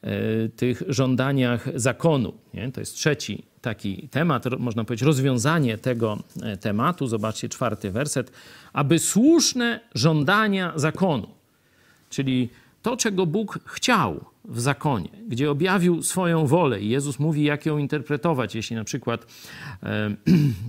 e, 0.02 0.48
tych 0.48 0.82
żądaniach 0.88 1.68
zakonu. 1.74 2.32
Nie? 2.54 2.72
To 2.72 2.80
jest 2.80 2.94
trzeci 2.94 3.42
taki 3.61 4.09
temat, 4.09 4.44
można 4.59 4.85
powiedzieć, 4.85 5.06
rozwiązanie 5.06 5.78
tego 5.78 6.18
e, 6.42 6.56
tematu. 6.56 7.06
Zobaczcie 7.06 7.48
czwarty 7.48 7.90
werset. 7.90 8.32
Aby 8.72 8.98
słuszne 8.98 9.80
żądania 9.94 10.72
zakonu, 10.76 11.28
czyli 12.11 12.48
to, 12.82 12.96
czego 12.96 13.26
Bóg 13.26 13.59
chciał 13.66 14.24
w 14.44 14.61
zakonie, 14.61 15.09
gdzie 15.28 15.50
objawił 15.50 16.02
swoją 16.02 16.46
wolę 16.46 16.80
i 16.80 16.88
Jezus 16.88 17.18
mówi, 17.18 17.44
jak 17.44 17.66
ją 17.66 17.78
interpretować. 17.78 18.54
Jeśli 18.54 18.76
na 18.76 18.85
przykład 18.85 19.26
e, 19.82 20.16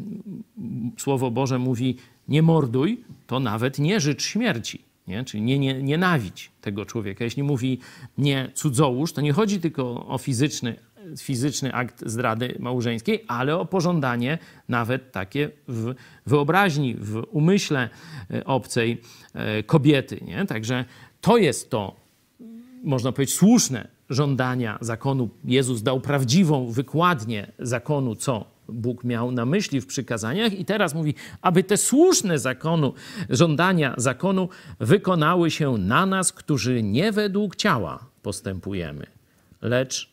Słowo 1.04 1.32
Boże 1.32 1.60
mówi 1.60 1.96
nie 2.28 2.42
morduj, 2.42 3.04
to 3.28 3.40
nawet 3.40 3.80
nie 3.80 4.00
życz 4.00 4.24
śmierci. 4.24 4.87
Nie? 5.08 5.24
Czyli 5.24 5.44
nie, 5.44 5.60
nie, 5.60 5.84
nienawidź 5.84 6.52
tego 6.62 6.86
człowieka. 6.86 7.24
Jeśli 7.24 7.44
mówi 7.44 7.80
nie 8.18 8.52
cudzołóż, 8.54 9.14
to 9.14 9.22
nie 9.22 9.34
chodzi 9.34 9.60
tylko 9.60 10.08
o 10.08 10.18
fizyczny, 10.18 10.76
fizyczny 11.20 11.74
akt 11.74 12.04
zdrady 12.06 12.56
małżeńskiej, 12.60 13.26
ale 13.28 13.58
o 13.58 13.66
pożądanie 13.66 14.38
nawet 14.70 15.12
takie 15.12 15.50
w 15.68 15.94
wyobraźni, 16.26 16.96
w 16.96 17.24
umyśle 17.32 17.90
e, 18.32 18.46
obcej 18.46 19.02
e, 19.34 19.64
kobiety. 19.64 20.20
Nie? 20.26 20.46
Także 20.46 20.86
to 21.22 21.38
jest 21.38 21.70
to, 21.70 21.96
można 22.84 23.12
powiedzieć, 23.12 23.36
słuszne 23.36 23.88
żądania 24.10 24.78
zakonu. 24.82 25.30
Jezus 25.46 25.82
dał 25.82 26.02
prawdziwą 26.02 26.72
wykładnię 26.72 27.52
zakonu, 27.60 28.16
co 28.16 28.57
Bóg 28.70 29.04
miał 29.04 29.32
na 29.32 29.46
myśli 29.46 29.82
w 29.82 29.86
przykazaniach 29.86 30.54
i 30.54 30.66
teraz 30.66 30.94
mówi, 30.94 31.14
aby 31.42 31.64
te 31.64 31.78
słuszne 31.78 32.40
zakonu, 32.40 32.94
żądania 33.30 33.94
zakonu 33.98 34.50
wykonały 34.80 35.52
się 35.52 35.78
na 35.78 36.06
nas, 36.06 36.34
którzy 36.34 36.84
nie 36.84 37.12
według 37.12 37.56
ciała 37.56 38.06
postępujemy, 38.22 39.08
lecz 39.62 40.10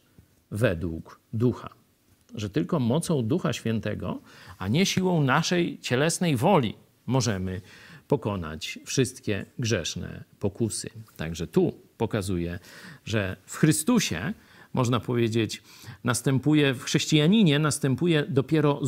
według 0.51 1.21
ducha. 1.33 1.69
Że 2.35 2.51
tylko 2.51 2.81
mocą 2.81 3.23
Ducha 3.23 3.53
Świętego, 3.53 4.21
a 4.59 4.69
nie 4.69 4.87
siłą 4.87 5.23
naszej 5.23 5.79
cielesnej 5.79 6.37
woli 6.37 6.75
możemy 7.07 7.61
pokonać 8.09 8.79
wszystkie 8.85 9.47
grzeszne 9.59 10.25
pokusy. 10.40 10.90
Także 11.17 11.47
tu 11.47 11.73
pokazuje, 11.97 12.59
że 13.05 13.37
w 13.47 13.57
Chrystusie 13.57 14.33
można 14.75 15.01
powiedzieć, 15.01 15.63
następuje 16.05 16.75
w 16.75 16.83
chrześcijaninie, 16.83 17.59
następuje 17.59 18.25
dopiero, 18.29 18.81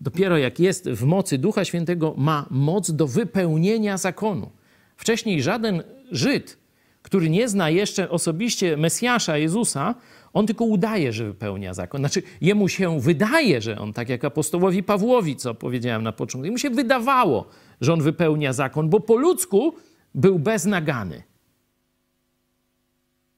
dopiero 0.00 0.38
jak 0.38 0.60
jest 0.60 0.90
w 0.90 1.04
mocy 1.04 1.38
Ducha 1.38 1.64
Świętego, 1.64 2.14
ma 2.16 2.46
moc 2.50 2.90
do 2.90 3.06
wypełnienia 3.06 3.98
zakonu. 3.98 4.50
Wcześniej 4.96 5.42
żaden 5.42 5.82
Żyd, 6.10 6.58
który 7.02 7.30
nie 7.30 7.48
zna 7.48 7.70
jeszcze 7.70 8.10
osobiście 8.10 8.76
Mesjasza 8.76 9.36
Jezusa, 9.36 9.94
on 10.32 10.46
tylko 10.46 10.64
udaje, 10.64 11.12
że 11.12 11.24
wypełnia 11.24 11.74
zakon. 11.74 12.00
Znaczy, 12.00 12.22
jemu 12.40 12.68
się 12.68 13.00
wydaje, 13.00 13.60
że 13.60 13.78
on, 13.78 13.92
tak 13.92 14.08
jak 14.08 14.24
apostołowi 14.24 14.82
Pawłowi, 14.82 15.36
co 15.36 15.54
powiedziałem 15.54 16.02
na 16.02 16.12
początku, 16.12 16.44
jemu 16.44 16.58
się 16.58 16.70
wydawało, 16.70 17.48
że 17.80 17.92
on 17.92 18.02
wypełnia 18.02 18.52
zakon, 18.52 18.88
bo 18.88 19.00
po 19.00 19.16
ludzku 19.16 19.74
był 20.14 20.38
beznagany. 20.38 21.22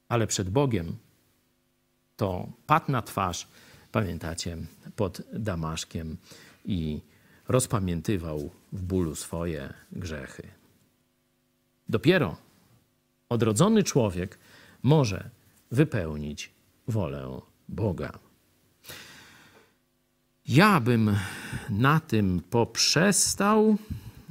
Ale 0.08 0.26
przed 0.26 0.50
Bogiem 0.50 0.96
to 2.22 2.48
padł 2.66 2.92
na 2.92 3.02
twarz, 3.02 3.48
pamiętacie, 3.92 4.56
pod 4.96 5.22
Damaszkiem 5.32 6.16
i 6.64 7.00
rozpamiętywał 7.48 8.50
w 8.72 8.82
bólu 8.82 9.14
swoje 9.14 9.74
grzechy. 9.92 10.42
Dopiero 11.88 12.36
odrodzony 13.28 13.82
człowiek 13.82 14.38
może 14.82 15.30
wypełnić 15.70 16.50
wolę 16.88 17.40
Boga. 17.68 18.18
Ja 20.48 20.80
bym 20.80 21.16
na 21.70 22.00
tym 22.00 22.42
poprzestał. 22.50 23.76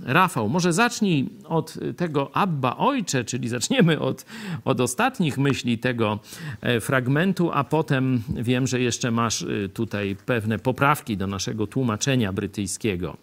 Rafał, 0.06 0.50
może 0.50 0.74
zacznij 0.74 1.30
od 1.48 1.74
tego 1.98 2.32
Abba 2.34 2.78
Ojcze, 2.78 3.24
czyli 3.24 3.50
zaczniemy 3.50 4.00
od, 4.00 4.26
od 4.66 4.80
ostatnich 4.80 5.38
myśli 5.38 5.78
tego 5.78 6.20
e, 6.62 6.80
fragmentu, 6.80 7.52
a 7.54 7.64
potem 7.64 8.24
wiem, 8.30 8.68
że 8.68 8.80
jeszcze 8.80 9.12
masz 9.12 9.44
e, 9.44 9.70
tutaj 9.70 10.16
pewne 10.26 10.60
poprawki 10.60 11.18
do 11.18 11.28
naszego 11.28 11.68
tłumaczenia 11.68 12.34
brytyjskiego. 12.34 13.18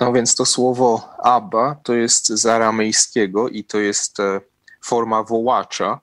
No 0.00 0.12
więc 0.12 0.34
to 0.34 0.46
słowo 0.46 1.08
Abba 1.22 1.74
to 1.82 1.94
jest 1.94 2.28
z 2.28 2.46
aramejskiego 2.46 3.48
i 3.48 3.64
to 3.64 3.78
jest 3.78 4.20
e, 4.20 4.40
forma 4.84 5.22
wołacza. 5.22 6.00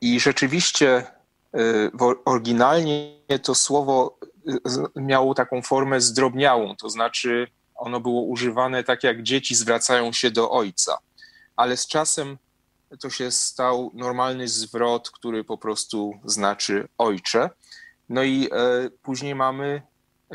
I 0.00 0.20
rzeczywiście 0.20 1.06
oryginalnie 2.24 3.16
to 3.42 3.54
słowo 3.54 4.18
miało 4.96 5.34
taką 5.34 5.62
formę 5.62 6.00
zdrobniałą, 6.00 6.76
to 6.76 6.90
znaczy 6.90 7.48
ono 7.74 8.00
było 8.00 8.22
używane 8.22 8.84
tak, 8.84 9.04
jak 9.04 9.22
dzieci 9.22 9.54
zwracają 9.54 10.12
się 10.12 10.30
do 10.30 10.50
ojca, 10.50 10.98
ale 11.56 11.76
z 11.76 11.86
czasem 11.86 12.38
to 13.00 13.10
się 13.10 13.30
stał 13.30 13.90
normalny 13.94 14.48
zwrot, 14.48 15.10
który 15.10 15.44
po 15.44 15.58
prostu 15.58 16.14
znaczy 16.24 16.88
ojcze. 16.98 17.50
No 18.08 18.22
i 18.22 18.48
e, 18.52 18.90
później 19.02 19.34
mamy 19.34 19.82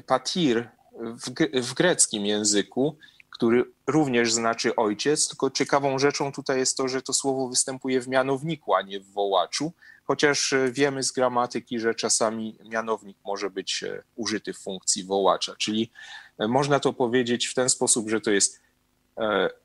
patir 0.08 0.70
w, 0.94 1.32
w 1.62 1.74
greckim 1.74 2.26
języku, 2.26 2.98
który 3.30 3.66
również 3.88 4.34
znaczy 4.34 4.76
ojciec, 4.76 5.28
tylko 5.28 5.50
ciekawą 5.50 6.00
rzeczą 6.00 6.32
tutaj 6.32 6.60
jest 6.60 6.78
to, 6.78 6.88
że 6.88 7.02
to 7.02 7.14
słowo 7.14 7.48
występuje 7.48 8.02
w 8.02 8.08
mianowniku, 8.08 8.76
a 8.76 8.82
nie 8.82 9.00
w 9.00 9.12
wołaczu, 9.12 9.74
chociaż 10.12 10.54
e, 10.54 10.72
wiemy 10.72 11.04
z 11.04 11.12
gramatyki, 11.12 11.80
że 11.80 11.96
czasami 11.96 12.58
mianownik 12.66 13.18
może 13.26 13.50
być 13.50 13.84
e, 13.84 14.04
użyty 14.16 14.54
w 14.54 14.58
funkcji 14.58 15.04
wołacza, 15.04 15.56
czyli 15.56 15.92
e, 16.38 16.48
można 16.48 16.80
to 16.80 16.94
powiedzieć 16.94 17.46
w 17.46 17.54
ten 17.54 17.70
sposób, 17.70 18.10
że 18.10 18.22
to 18.22 18.32
jest 18.32 18.62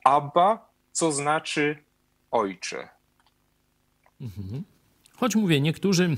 Abba, 0.04 0.68
co 0.92 1.12
znaczy 1.12 1.78
ojcze. 2.30 2.88
Mhm. 4.20 4.62
Choć 5.16 5.36
mówię, 5.36 5.60
niektórzy 5.60 6.16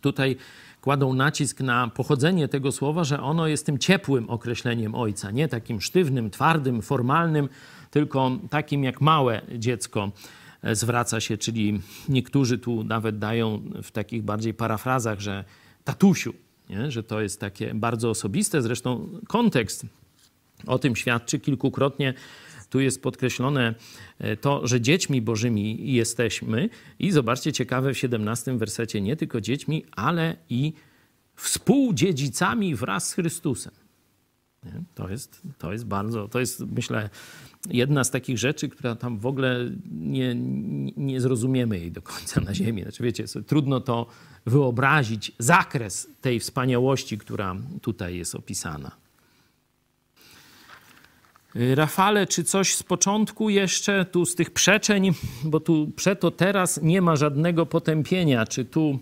tutaj 0.00 0.36
kładą 0.80 1.14
nacisk 1.14 1.60
na 1.60 1.88
pochodzenie 1.88 2.48
tego 2.48 2.72
słowa, 2.72 3.04
że 3.04 3.20
ono 3.20 3.46
jest 3.46 3.66
tym 3.66 3.78
ciepłym 3.78 4.30
określeniem 4.30 4.94
ojca, 4.94 5.30
nie 5.30 5.48
takim 5.48 5.80
sztywnym, 5.80 6.30
twardym, 6.30 6.82
formalnym, 6.82 7.48
tylko 7.90 8.30
takim 8.50 8.84
jak 8.84 9.00
małe 9.00 9.42
dziecko 9.58 10.10
zwraca 10.72 11.20
się, 11.20 11.38
czyli 11.38 11.80
niektórzy 12.08 12.58
tu 12.58 12.84
nawet 12.84 13.18
dają 13.18 13.62
w 13.82 13.90
takich 13.90 14.22
bardziej 14.22 14.54
parafrazach, 14.54 15.20
że 15.20 15.44
tatusiu, 15.84 16.34
nie? 16.70 16.90
że 16.90 17.02
to 17.02 17.20
jest 17.20 17.40
takie 17.40 17.74
bardzo 17.74 18.10
osobiste. 18.10 18.62
Zresztą 18.62 19.08
kontekst 19.28 19.86
o 20.66 20.78
tym 20.78 20.96
świadczy 20.96 21.40
kilkukrotnie. 21.40 22.14
Tu 22.70 22.80
jest 22.80 23.02
podkreślone 23.02 23.74
e, 24.18 24.36
to, 24.36 24.66
że 24.66 24.80
dziećmi 24.80 25.22
bożymi 25.22 25.92
jesteśmy. 25.92 26.68
I 26.98 27.10
zobaczcie, 27.10 27.52
ciekawe 27.52 27.94
w 27.94 27.98
17 27.98 28.58
wersecie, 28.58 29.00
nie 29.00 29.16
tylko 29.16 29.40
dziećmi, 29.40 29.84
ale 29.92 30.36
i 30.50 30.72
współdziedzicami 31.36 32.74
wraz 32.74 33.08
z 33.08 33.14
Chrystusem. 33.14 33.72
Nie? 34.64 34.82
To, 34.94 35.08
jest, 35.08 35.42
to 35.58 35.72
jest 35.72 35.86
bardzo, 35.86 36.28
to 36.28 36.40
jest 36.40 36.60
myślę 36.60 37.10
jedna 37.68 38.04
z 38.04 38.10
takich 38.10 38.38
rzeczy, 38.38 38.68
która 38.68 38.96
tam 38.96 39.18
w 39.18 39.26
ogóle 39.26 39.70
nie, 39.92 40.34
nie 40.96 41.20
zrozumiemy 41.20 41.78
jej 41.78 41.92
do 41.92 42.02
końca 42.02 42.40
na 42.40 42.54
ziemi. 42.54 42.82
Znaczy 42.82 43.02
wiecie, 43.02 43.24
trudno 43.46 43.80
to 43.80 44.06
wyobrazić, 44.46 45.32
zakres 45.38 46.08
tej 46.20 46.40
wspaniałości, 46.40 47.18
która 47.18 47.56
tutaj 47.82 48.16
jest 48.16 48.34
opisana. 48.34 48.90
Rafale, 51.74 52.26
czy 52.26 52.44
coś 52.44 52.74
z 52.74 52.82
początku 52.82 53.50
jeszcze 53.50 54.04
tu 54.04 54.26
z 54.26 54.34
tych 54.34 54.50
przeczeń, 54.50 55.14
bo 55.44 55.60
tu 55.60 55.90
przeto 55.96 56.30
teraz 56.30 56.80
nie 56.82 57.02
ma 57.02 57.16
żadnego 57.16 57.66
potępienia. 57.66 58.46
Czy 58.46 58.64
tu 58.64 58.98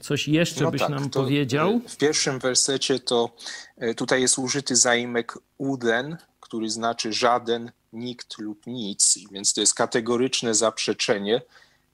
coś 0.00 0.28
jeszcze 0.28 0.64
no 0.64 0.70
byś 0.70 0.80
tak, 0.80 0.90
nam 0.90 1.10
powiedział? 1.10 1.80
W 1.88 1.96
pierwszym 1.96 2.38
wersecie 2.38 3.00
to 3.00 3.36
e, 3.76 3.94
tutaj 3.94 4.20
jest 4.20 4.38
użyty 4.38 4.76
zaimek 4.76 5.38
uden, 5.58 6.16
który 6.40 6.70
znaczy 6.70 7.12
żaden, 7.12 7.70
nikt 7.96 8.38
lub 8.38 8.66
nic, 8.66 9.18
więc 9.30 9.54
to 9.54 9.60
jest 9.60 9.74
kategoryczne 9.74 10.54
zaprzeczenie 10.54 11.42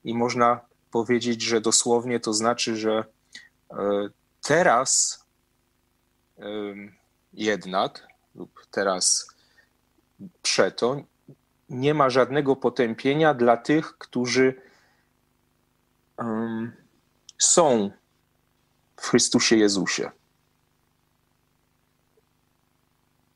i 0.03 0.13
można 0.13 0.59
powiedzieć, 0.91 1.41
że 1.41 1.61
dosłownie 1.61 2.19
to 2.19 2.33
znaczy, 2.33 2.77
że 2.77 3.05
e, 3.71 4.09
teraz 4.41 5.23
jednak 7.33 8.07
lub 8.35 8.67
teraz 8.71 9.27
przeto 10.41 11.03
nie 11.69 11.93
ma 11.93 12.09
żadnego 12.09 12.55
potępienia 12.55 13.33
dla 13.33 13.57
tych, 13.57 13.97
którzy 13.97 14.61
są 17.37 17.91
w 18.97 19.07
Chrystusie 19.07 19.55
Jezusie. 19.55 20.11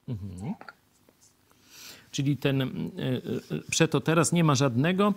Mhm 0.07 0.76
czyli 2.17 2.37
ten 2.37 2.61
e, 2.61 2.65
e, 2.65 2.69
przeto 3.71 4.01
teraz 4.01 4.31
nie 4.31 4.43
ma 4.43 4.55
żadnego, 4.55 5.13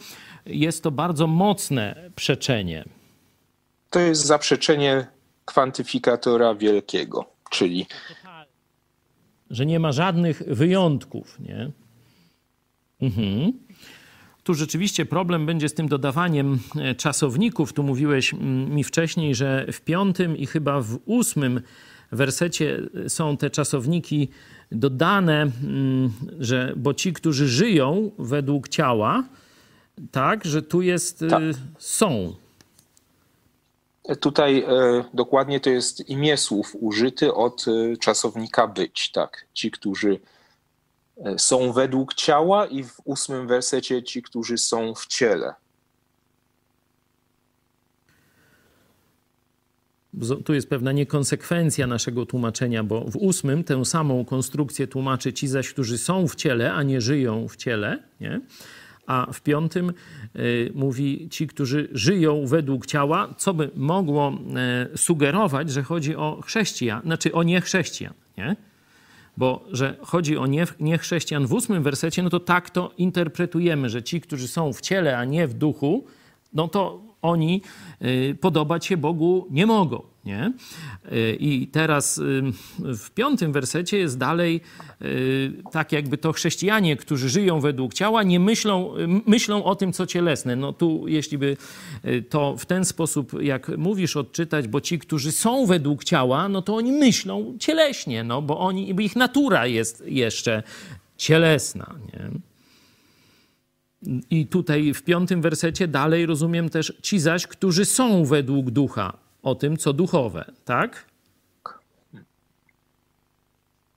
jest 0.46 0.82
to 0.82 0.90
bardzo 0.90 1.26
mocne 1.26 2.10
przeczenie. 2.16 2.84
To 3.90 4.00
jest 4.00 4.26
zaprzeczenie 4.26 5.06
kwantyfikatora 5.44 6.54
wielkiego, 6.54 7.24
czyli. 7.50 7.86
Że 9.50 9.66
nie 9.66 9.80
ma 9.80 9.92
żadnych 9.92 10.42
wyjątków, 10.46 11.40
nie? 11.40 11.70
Mhm. 13.00 13.52
Tu 14.44 14.54
rzeczywiście 14.54 15.06
problem 15.06 15.46
będzie 15.46 15.68
z 15.68 15.74
tym 15.74 15.88
dodawaniem 15.88 16.58
e, 16.76 16.94
czasowników. 16.94 17.72
Tu 17.72 17.82
mówiłeś 17.82 18.32
mi 18.68 18.84
wcześniej, 18.84 19.34
że 19.34 19.66
w 19.72 19.80
piątym 19.80 20.36
i 20.36 20.46
chyba 20.46 20.80
w 20.80 20.98
ósmym 21.04 21.60
wersecie 22.12 22.80
są 23.08 23.36
te 23.36 23.50
czasowniki 23.50 24.28
dodane, 24.72 25.42
mm, 25.42 26.12
że 26.38 26.72
bo 26.76 26.94
ci, 26.94 27.12
którzy 27.12 27.48
żyją 27.48 28.10
według 28.18 28.68
ciała, 28.68 29.24
tak, 30.10 30.44
że 30.44 30.62
tu 30.62 30.82
jest 30.82 31.22
y, 31.22 31.28
tak. 31.28 31.42
są. 31.78 32.34
Tutaj 34.20 34.58
e, 34.58 35.04
dokładnie 35.14 35.60
to 35.60 35.70
jest 35.70 36.08
imię 36.08 36.36
słów 36.36 36.76
użyty 36.80 37.34
od 37.34 37.64
e, 37.68 37.96
czasownika 37.96 38.66
być, 38.66 39.10
tak. 39.12 39.46
Ci, 39.52 39.70
którzy 39.70 40.20
e, 41.24 41.38
są 41.38 41.72
według 41.72 42.14
ciała 42.14 42.66
i 42.66 42.84
w 42.84 42.96
ósmym 43.04 43.46
wersecie 43.46 44.02
ci, 44.02 44.22
którzy 44.22 44.58
są 44.58 44.94
w 44.94 45.06
ciele. 45.06 45.54
Tu 50.44 50.54
jest 50.54 50.68
pewna 50.68 50.92
niekonsekwencja 50.92 51.86
naszego 51.86 52.26
tłumaczenia, 52.26 52.84
bo 52.84 53.04
w 53.10 53.16
ósmym 53.16 53.64
tę 53.64 53.84
samą 53.84 54.24
konstrukcję 54.24 54.86
tłumaczy 54.86 55.32
ci 55.32 55.48
zaś, 55.48 55.70
którzy 55.70 55.98
są 55.98 56.28
w 56.28 56.34
ciele, 56.34 56.72
a 56.72 56.82
nie 56.82 57.00
żyją 57.00 57.48
w 57.48 57.56
ciele, 57.56 57.98
nie? 58.20 58.40
a 59.06 59.32
w 59.32 59.40
piątym 59.40 59.92
y, 60.36 60.72
mówi 60.74 61.28
ci, 61.30 61.46
którzy 61.46 61.88
żyją 61.92 62.46
według 62.46 62.86
ciała, 62.86 63.34
co 63.36 63.54
by 63.54 63.70
mogło 63.76 64.38
y, 64.94 64.98
sugerować, 64.98 65.70
że 65.70 65.82
chodzi 65.82 66.16
o 66.16 66.40
chrześcijan, 66.44 67.02
znaczy 67.02 67.32
o 67.32 67.42
niechrześcijan, 67.42 68.14
nie? 68.38 68.56
Bo 69.36 69.64
że 69.72 69.96
chodzi 70.00 70.36
o 70.36 70.46
nie, 70.46 70.66
niechrześcijan 70.80 71.46
w 71.46 71.52
ósmym 71.52 71.82
wersecie, 71.82 72.22
no 72.22 72.30
to 72.30 72.40
tak 72.40 72.70
to 72.70 72.92
interpretujemy, 72.98 73.88
że 73.88 74.02
ci, 74.02 74.20
którzy 74.20 74.48
są 74.48 74.72
w 74.72 74.80
ciele, 74.80 75.18
a 75.18 75.24
nie 75.24 75.46
w 75.46 75.54
duchu, 75.54 76.04
no 76.52 76.68
to 76.68 77.09
oni 77.22 77.62
y, 78.02 78.36
podobać 78.40 78.86
się 78.86 78.96
Bogu 78.96 79.46
nie 79.50 79.66
mogą. 79.66 80.02
Nie? 80.24 80.52
Y, 81.12 81.36
I 81.40 81.66
teraz 81.66 82.18
y, 82.18 82.42
w 82.78 83.10
piątym 83.10 83.52
wersecie 83.52 83.98
jest 83.98 84.18
dalej 84.18 84.60
tak, 85.72 85.92
jakby 85.92 86.18
to 86.18 86.32
chrześcijanie, 86.32 86.96
którzy 86.96 87.28
żyją 87.28 87.60
według 87.60 87.94
ciała, 87.94 88.22
nie 88.22 88.40
myślą, 88.40 88.94
myślą 89.26 89.64
o 89.64 89.76
tym, 89.76 89.92
co 89.92 90.06
cielesne. 90.06 90.56
No 90.56 90.72
tu, 90.72 91.08
jeśli 91.08 91.38
by 91.38 91.56
to 92.28 92.56
w 92.56 92.66
ten 92.66 92.84
sposób, 92.84 93.42
jak 93.42 93.68
mówisz, 93.78 94.16
odczytać, 94.16 94.68
bo 94.68 94.80
ci, 94.80 94.98
którzy 94.98 95.32
są 95.32 95.66
według 95.66 96.04
ciała, 96.04 96.48
no 96.48 96.62
to 96.62 96.76
oni 96.76 96.92
myślą 96.92 97.56
cieleśnie, 97.58 98.24
no 98.24 98.42
bo 98.42 98.58
oni, 98.58 99.02
ich 99.04 99.16
natura 99.16 99.66
jest 99.66 100.04
jeszcze 100.06 100.62
cielesna. 101.16 101.94
Nie? 102.12 102.49
I 104.30 104.46
tutaj 104.46 104.94
w 104.94 105.02
piątym 105.02 105.42
wersecie 105.42 105.88
dalej 105.88 106.26
rozumiem 106.26 106.68
też 106.68 106.92
ci 107.02 107.18
zaś, 107.18 107.46
którzy 107.46 107.84
są 107.84 108.24
według 108.24 108.70
ducha, 108.70 109.18
o 109.42 109.54
tym, 109.54 109.76
co 109.76 109.92
duchowe, 109.92 110.52
tak? 110.64 111.04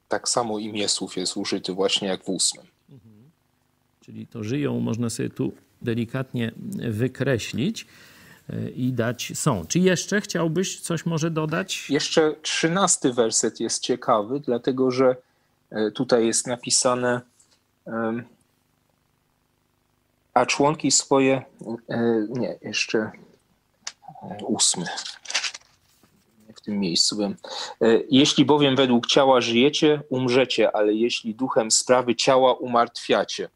Tak 0.08 0.30
samo 0.30 0.60
imię 0.60 0.90
słów 0.90 1.18
jest 1.18 1.38
użyty 1.38 1.74
właśnie 1.74 2.08
jak 2.08 2.24
w 2.24 2.30
ósmym. 2.30 2.66
Mhm. 2.90 3.14
Czyli 4.02 4.28
to 4.28 4.44
żyją, 4.44 4.80
można 4.80 5.10
sobie 5.10 5.30
tu 5.30 5.54
delikatnie 5.82 6.52
wykreślić 6.90 7.88
e, 8.50 8.70
i 8.70 8.94
dać 8.94 9.32
są. 9.36 9.66
Czy 9.68 9.80
jeszcze 9.80 10.22
chciałbyś 10.22 10.80
coś 10.80 11.06
może 11.06 11.32
dodać? 11.32 11.90
Jeszcze 11.90 12.36
trzynasty 12.42 13.14
werset 13.14 13.60
jest 13.60 13.84
ciekawy, 13.84 14.40
dlatego 14.40 14.92
że 14.92 15.16
tutaj 15.94 16.28
jest 16.28 16.48
napisane, 16.48 17.22
a 20.34 20.46
członki 20.46 20.92
swoje, 20.92 21.46
nie, 22.30 22.58
jeszcze 22.62 23.12
ósmy 24.48 24.86
w 26.56 26.62
tym 26.62 26.80
miejscu 26.80 27.16
byłem. 27.16 27.38
Jeśli 28.10 28.46
bowiem 28.46 28.76
według 28.76 29.08
ciała 29.08 29.42
żyjecie, 29.42 30.02
umrzecie, 30.10 30.76
ale 30.76 30.94
jeśli 30.94 31.36
duchem 31.36 31.72
sprawy 31.72 32.16
ciała 32.16 32.54
umartwiacie. 32.54 33.50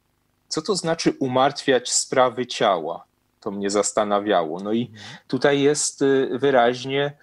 Co 0.47 0.61
to 0.61 0.75
znaczy 0.75 1.13
umartwiać 1.19 1.91
sprawy 1.91 2.47
ciała? 2.47 3.05
To 3.39 3.51
mnie 3.51 3.69
zastanawiało. 3.69 4.59
No 4.59 4.73
i 4.73 4.91
tutaj 5.27 5.61
jest 5.61 6.03
wyraźnie 6.31 7.17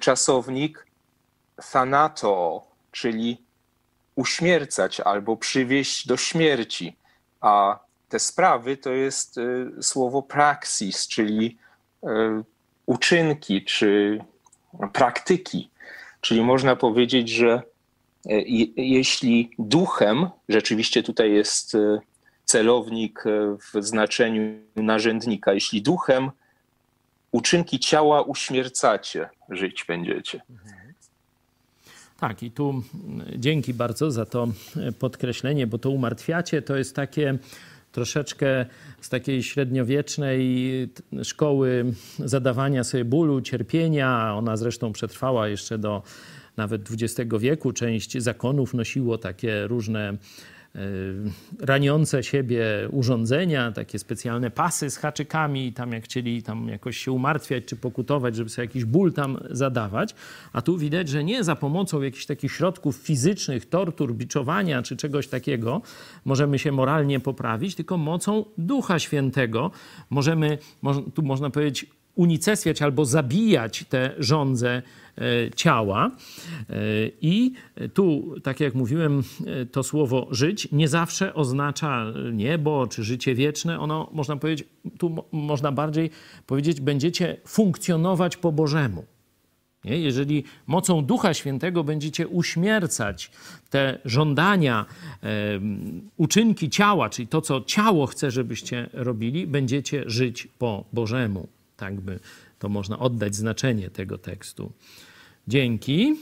czasownik 0.00 0.86
thanato, 1.72 2.62
czyli 2.92 3.44
uśmiercać 4.14 5.00
albo 5.00 5.36
przywieść 5.36 6.06
do 6.06 6.16
śmierci. 6.16 6.96
A 7.40 7.78
te 8.08 8.18
sprawy 8.18 8.76
to 8.76 8.90
jest 8.90 9.38
y, 9.38 9.70
słowo 9.82 10.22
praxis, 10.22 11.08
czyli 11.08 11.56
uczynki 12.86 13.64
czy 13.64 14.20
praktyki. 14.92 15.70
Czyli 16.20 16.40
można 16.40 16.76
powiedzieć, 16.76 17.28
że 17.30 17.62
jeśli 18.76 19.50
duchem, 19.58 20.28
rzeczywiście 20.48 21.02
tutaj 21.02 21.32
jest 21.32 21.76
celownik 22.44 23.24
w 23.72 23.82
znaczeniu 23.82 24.60
narzędnika. 24.76 25.52
Jeśli 25.52 25.82
duchem 25.82 26.30
uczynki 27.32 27.78
ciała 27.78 28.22
uśmiercacie, 28.22 29.28
żyć 29.48 29.84
będziecie. 29.88 30.40
Tak, 32.20 32.42
i 32.42 32.50
tu 32.50 32.82
dzięki 33.36 33.74
bardzo 33.74 34.10
za 34.10 34.26
to 34.26 34.48
podkreślenie, 34.98 35.66
bo 35.66 35.78
to 35.78 35.90
umartwiacie 35.90 36.62
to 36.62 36.76
jest 36.76 36.96
takie 36.96 37.38
troszeczkę 37.92 38.66
z 39.00 39.08
takiej 39.08 39.42
średniowiecznej 39.42 40.88
szkoły 41.22 41.84
zadawania 42.18 42.84
sobie 42.84 43.04
bólu, 43.04 43.40
cierpienia. 43.40 44.34
Ona 44.34 44.56
zresztą 44.56 44.92
przetrwała 44.92 45.48
jeszcze 45.48 45.78
do 45.78 46.02
nawet 46.56 46.88
XX 46.90 47.30
wieku. 47.38 47.72
Część 47.72 48.18
zakonów 48.22 48.74
nosiło 48.74 49.18
takie 49.18 49.66
różne 49.66 50.16
raniące 51.60 52.22
siebie 52.22 52.64
urządzenia, 52.90 53.72
takie 53.72 53.98
specjalne 53.98 54.50
pasy 54.50 54.90
z 54.90 54.96
haczykami 54.96 55.66
i 55.66 55.72
tam 55.72 55.92
jak 55.92 56.04
chcieli 56.04 56.42
tam 56.42 56.68
jakoś 56.68 56.96
się 56.96 57.12
umartwiać 57.12 57.64
czy 57.64 57.76
pokutować, 57.76 58.36
żeby 58.36 58.50
sobie 58.50 58.66
jakiś 58.66 58.84
ból 58.84 59.12
tam 59.12 59.38
zadawać. 59.50 60.14
A 60.52 60.62
tu 60.62 60.78
widać, 60.78 61.08
że 61.08 61.24
nie 61.24 61.44
za 61.44 61.56
pomocą 61.56 62.02
jakichś 62.02 62.26
takich 62.26 62.52
środków 62.52 62.96
fizycznych, 62.96 63.68
tortur, 63.68 64.14
biczowania 64.14 64.82
czy 64.82 64.96
czegoś 64.96 65.28
takiego 65.28 65.82
możemy 66.24 66.58
się 66.58 66.72
moralnie 66.72 67.20
poprawić, 67.20 67.74
tylko 67.74 67.96
mocą 67.96 68.44
Ducha 68.58 68.98
Świętego 68.98 69.70
możemy, 70.10 70.58
tu 71.14 71.22
można 71.22 71.50
powiedzieć, 71.50 71.86
unicestwiać 72.18 72.82
albo 72.82 73.04
zabijać 73.04 73.84
te 73.88 74.14
żądze 74.18 74.82
E, 75.18 75.50
ciała. 75.50 76.10
E, 76.70 76.74
I 77.20 77.52
tu, 77.94 78.34
tak 78.42 78.60
jak 78.60 78.74
mówiłem, 78.74 79.22
e, 79.46 79.66
to 79.66 79.82
słowo 79.82 80.28
żyć 80.30 80.68
nie 80.72 80.88
zawsze 80.88 81.34
oznacza 81.34 82.06
niebo 82.32 82.86
czy 82.86 83.04
życie 83.04 83.34
wieczne. 83.34 83.80
Ono, 83.80 84.10
można 84.12 84.36
powiedzieć, 84.36 84.68
tu 84.98 85.24
można 85.32 85.72
bardziej 85.72 86.10
powiedzieć, 86.46 86.80
będziecie 86.80 87.36
funkcjonować 87.46 88.36
po 88.36 88.52
Bożemu. 88.52 89.04
Nie? 89.84 89.98
Jeżeli 89.98 90.44
mocą 90.66 91.04
Ducha 91.04 91.34
Świętego 91.34 91.84
będziecie 91.84 92.28
uśmiercać 92.28 93.30
te 93.70 93.98
żądania, 94.04 94.86
e, 95.22 95.26
uczynki 96.16 96.70
ciała, 96.70 97.10
czyli 97.10 97.28
to, 97.28 97.40
co 97.40 97.60
ciało 97.60 98.06
chce, 98.06 98.30
żebyście 98.30 98.90
robili, 98.92 99.46
będziecie 99.46 100.04
żyć 100.06 100.48
po 100.58 100.84
Bożemu. 100.92 101.57
Tak 101.78 102.00
by 102.00 102.20
to 102.58 102.68
można 102.68 102.98
oddać 102.98 103.34
znaczenie 103.34 103.90
tego 103.90 104.18
tekstu. 104.18 104.72
Dzięki. 105.48 106.16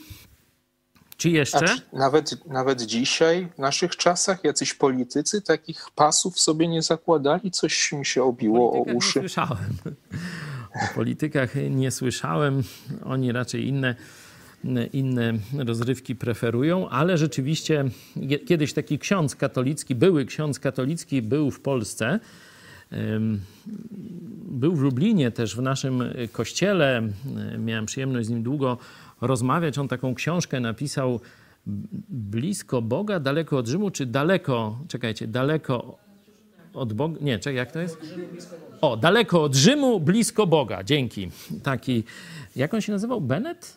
Czy 1.16 1.30
jeszcze? 1.30 1.66
nawet, 1.92 2.46
nawet 2.46 2.82
dzisiaj, 2.82 3.48
w 3.54 3.58
naszych 3.58 3.96
czasach, 3.96 4.44
jacyś 4.44 4.74
politycy 4.74 5.42
takich 5.42 5.86
pasów 5.94 6.40
sobie 6.40 6.68
nie 6.68 6.82
zakładali? 6.82 7.50
Coś 7.50 7.92
mi 7.92 8.06
się 8.06 8.22
obiło 8.22 8.72
o, 8.72 8.78
o 8.78 8.82
uszy. 8.82 9.18
Nie 9.18 9.28
słyszałem. 9.28 9.76
O 10.74 10.94
politykach 10.94 11.54
nie 11.70 11.90
słyszałem. 11.90 12.62
Oni 13.04 13.32
raczej 13.32 13.66
inne, 13.68 13.94
inne 14.92 15.32
rozrywki 15.58 16.16
preferują, 16.16 16.88
ale 16.88 17.18
rzeczywiście 17.18 17.84
kiedyś 18.46 18.72
taki 18.72 18.98
ksiądz 18.98 19.36
katolicki, 19.36 19.94
były 19.94 20.24
ksiądz 20.24 20.58
katolicki, 20.58 21.22
był 21.22 21.50
w 21.50 21.60
Polsce. 21.60 22.20
Był 24.48 24.76
w 24.76 24.80
Lublinie 24.80 25.30
też 25.30 25.56
w 25.56 25.62
naszym 25.62 26.04
kościele. 26.32 27.02
Miałem 27.58 27.86
przyjemność 27.86 28.26
z 28.26 28.30
nim 28.30 28.42
długo 28.42 28.78
rozmawiać. 29.20 29.78
On 29.78 29.88
taką 29.88 30.14
książkę 30.14 30.60
napisał 30.60 31.20
blisko 32.08 32.82
Boga, 32.82 33.20
daleko 33.20 33.58
od 33.58 33.68
Rzymu, 33.68 33.90
czy 33.90 34.06
daleko, 34.06 34.78
czekajcie, 34.88 35.26
daleko 35.26 35.98
od 36.74 36.92
Boga, 36.92 37.18
nie, 37.20 37.38
czekaj, 37.38 37.56
jak 37.56 37.72
to 37.72 37.80
jest? 37.80 37.98
O, 38.80 38.96
daleko 38.96 39.42
od 39.42 39.54
Rzymu, 39.54 40.00
blisko 40.00 40.46
Boga, 40.46 40.84
dzięki. 40.84 41.30
Taki, 41.62 42.04
jak 42.56 42.74
on 42.74 42.80
się 42.80 42.92
nazywał? 42.92 43.20
Bennett? 43.20 43.76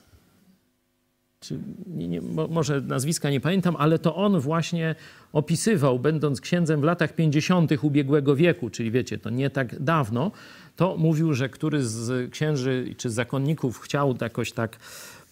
Czy, 1.40 1.60
nie, 1.88 2.08
nie, 2.08 2.22
może 2.50 2.82
nazwiska 2.82 3.30
nie 3.30 3.40
pamiętam, 3.40 3.76
ale 3.76 4.00
to 4.00 4.16
on 4.16 4.40
właśnie 4.40 4.96
opisywał, 5.34 6.00
będąc 6.00 6.42
księdzem 6.42 6.82
w 6.82 6.84
latach 6.84 7.16
50. 7.16 7.72
ubiegłego 7.82 8.36
wieku, 8.36 8.70
czyli 8.70 8.92
wiecie, 8.92 9.18
to 9.18 9.30
nie 9.30 9.50
tak 9.50 9.84
dawno, 9.84 10.32
to 10.76 10.98
mówił, 10.98 11.34
że 11.34 11.50
któryś 11.50 11.84
z 11.84 12.32
księży 12.32 12.96
czy 12.98 13.10
zakonników 13.10 13.80
chciał 13.80 14.16
jakoś 14.22 14.52
tak 14.52 14.78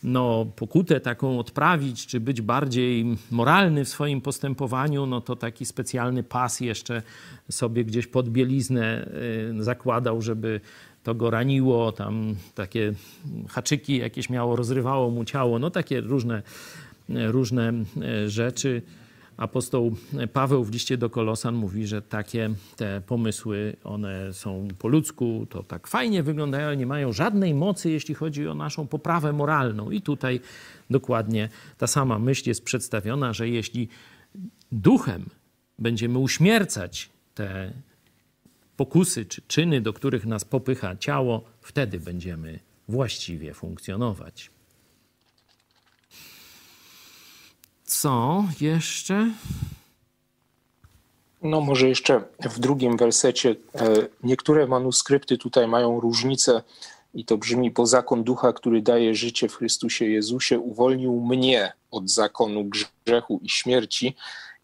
no, 0.04 0.46
pokutę 0.56 1.00
taką 1.00 1.40
odprawić, 1.40 2.08
czy 2.08 2.20
być 2.20 2.42
bardziej 2.42 3.06
moralny 3.32 3.86
w 3.86 3.90
swoim 3.90 4.22
postępowaniu, 4.22 5.06
no 5.06 5.22
to 5.22 5.36
taki 5.36 5.66
specjalny 5.66 6.24
pas 6.24 6.60
jeszcze 6.60 7.02
sobie 7.50 7.86
gdzieś 7.86 8.08
pod 8.08 8.30
bieliznę 8.30 9.10
y, 9.60 9.64
zakładał, 9.64 10.22
żeby 10.22 10.62
to 11.08 11.16
go 11.16 11.30
raniło, 11.30 11.92
tam 11.92 12.36
takie 12.56 12.94
haczyki 13.50 13.98
jakieś 13.98 14.30
miało, 14.30 14.56
rozrywało 14.56 15.12
mu 15.12 15.26
ciało, 15.26 15.60
no 15.60 15.70
takie 15.70 16.02
różne, 16.02 16.44
różne 17.10 17.74
y, 18.26 18.30
rzeczy 18.30 18.82
apostoł 19.38 19.96
Paweł 20.34 20.64
w 20.64 20.72
liście 20.72 20.98
do 20.98 21.10
Kolosan 21.10 21.56
mówi, 21.56 21.88
że 21.88 22.02
takie 22.02 22.50
te 22.76 23.02
pomysły, 23.02 23.76
one 23.84 24.34
są 24.34 24.68
po 24.80 24.88
ludzku, 24.88 25.48
to 25.50 25.64
tak 25.64 25.88
fajnie 25.88 26.24
wyglądają, 26.24 26.68
ale 26.68 26.78
nie 26.78 26.86
mają 26.86 27.14
żadnej 27.14 27.54
mocy, 27.54 27.92
jeśli 27.92 28.16
chodzi 28.16 28.48
o 28.48 28.54
naszą 28.54 28.88
poprawę 28.88 29.34
moralną. 29.34 29.92
I 29.92 30.02
tutaj 30.02 30.40
dokładnie 30.90 31.50
ta 31.78 31.88
sama 31.88 32.20
myśl 32.20 32.50
jest 32.50 32.64
przedstawiona, 32.64 33.34
że 33.34 33.50
jeśli 33.50 33.90
duchem 34.72 35.26
będziemy 35.80 36.20
uśmiercać 36.20 37.10
te 37.36 37.74
pokusy 38.78 39.26
czy 39.26 39.42
czyny, 39.48 39.82
do 39.82 39.94
których 39.94 40.26
nas 40.26 40.46
popycha 40.46 40.96
ciało, 40.96 41.44
wtedy 41.62 42.00
będziemy 42.00 42.60
właściwie 42.88 43.54
funkcjonować. 43.54 44.52
Co 47.84 48.44
jeszcze? 48.62 49.32
No, 51.42 51.62
może 51.62 51.90
jeszcze 51.90 52.22
w 52.42 52.60
drugim 52.60 52.98
wersecie. 52.98 53.56
E, 53.76 54.08
niektóre 54.24 54.68
manuskrypty 54.68 55.38
tutaj 55.38 55.68
mają 55.68 56.00
różnicę 56.00 56.62
i 57.14 57.26
to 57.26 57.38
brzmi: 57.38 57.72
Bo 57.72 57.86
zakon 57.86 58.24
ducha, 58.24 58.54
który 58.54 58.82
daje 58.82 59.16
życie 59.16 59.50
w 59.50 59.56
Chrystusie 59.56 60.06
Jezusie, 60.06 60.60
uwolnił 60.60 61.22
mnie 61.22 61.74
od 61.92 62.10
zakonu 62.10 62.70
grzechu 63.06 63.40
i 63.44 63.50
śmierci. 63.50 64.16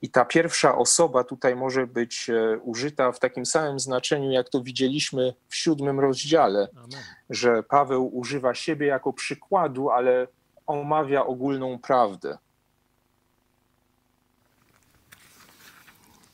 I 0.03 0.09
ta 0.09 0.25
pierwsza 0.25 0.75
osoba 0.75 1.23
tutaj 1.23 1.55
może 1.55 1.87
być 1.87 2.29
e, 2.29 2.57
użyta 2.57 3.11
w 3.11 3.19
takim 3.19 3.45
samym 3.45 3.79
znaczeniu, 3.79 4.31
jak 4.31 4.49
to 4.49 4.61
widzieliśmy 4.61 5.33
w 5.47 5.55
siódmym 5.55 5.99
rozdziale, 5.99 6.67
Amen. 6.75 7.03
że 7.29 7.63
Paweł 7.63 8.17
używa 8.17 8.53
siebie 8.53 8.87
jako 8.87 9.13
przykładu, 9.13 9.89
ale 9.89 10.27
omawia 10.67 11.25
ogólną 11.25 11.79
prawdę. 11.79 12.37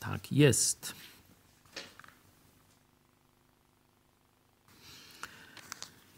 Tak 0.00 0.32
jest. 0.32 0.94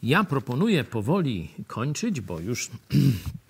Ja 0.02 0.24
proponuję 0.24 0.84
powoli 0.84 1.54
kończyć, 1.66 2.20
bo 2.20 2.40
już 2.40 2.70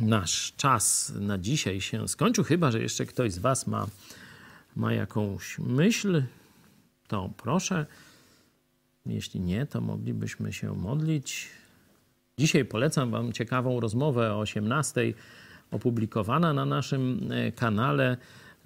nasz 0.00 0.52
czas 0.56 1.12
na 1.20 1.38
dzisiaj 1.38 1.80
się 1.80 2.08
skończył. 2.08 2.44
Chyba, 2.44 2.70
że 2.70 2.80
jeszcze 2.80 3.06
ktoś 3.06 3.32
z 3.32 3.38
Was 3.38 3.66
ma, 3.66 3.86
ma 4.76 4.92
jakąś 4.92 5.58
myśl, 5.58 6.22
to 7.08 7.30
proszę. 7.36 7.86
Jeśli 9.06 9.40
nie, 9.40 9.66
to 9.66 9.80
moglibyśmy 9.80 10.52
się 10.52 10.74
modlić. 10.74 11.48
Dzisiaj 12.38 12.64
polecam 12.64 13.10
Wam 13.10 13.32
ciekawą 13.32 13.80
rozmowę 13.80 14.34
o 14.34 14.38
18 14.38 15.14
opublikowana 15.70 16.52
na 16.52 16.64
naszym 16.64 17.32
e, 17.32 17.52
kanale. 17.52 18.16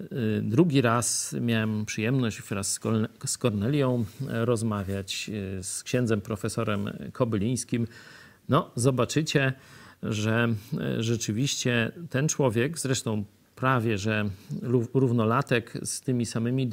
Y, 0.01 0.41
drugi 0.41 0.81
raz 0.81 1.35
miałem 1.41 1.85
przyjemność 1.85 2.41
wraz 2.41 2.79
z 3.25 3.37
Kornelią 3.37 4.05
e, 4.29 4.45
rozmawiać 4.45 5.29
e, 5.29 5.63
z 5.63 5.83
księdzem 5.83 6.21
profesorem 6.21 6.89
Kobylińskim. 7.13 7.87
No, 8.49 8.71
zobaczycie, 8.75 9.53
że 10.09 10.47
e, 10.79 11.03
rzeczywiście 11.03 11.91
ten 12.09 12.27
człowiek, 12.27 12.79
zresztą 12.79 13.23
prawie 13.55 13.97
że 13.97 14.29
równolatek 14.93 15.73
z 15.83 16.01
tymi 16.01 16.25
samymi 16.25 16.67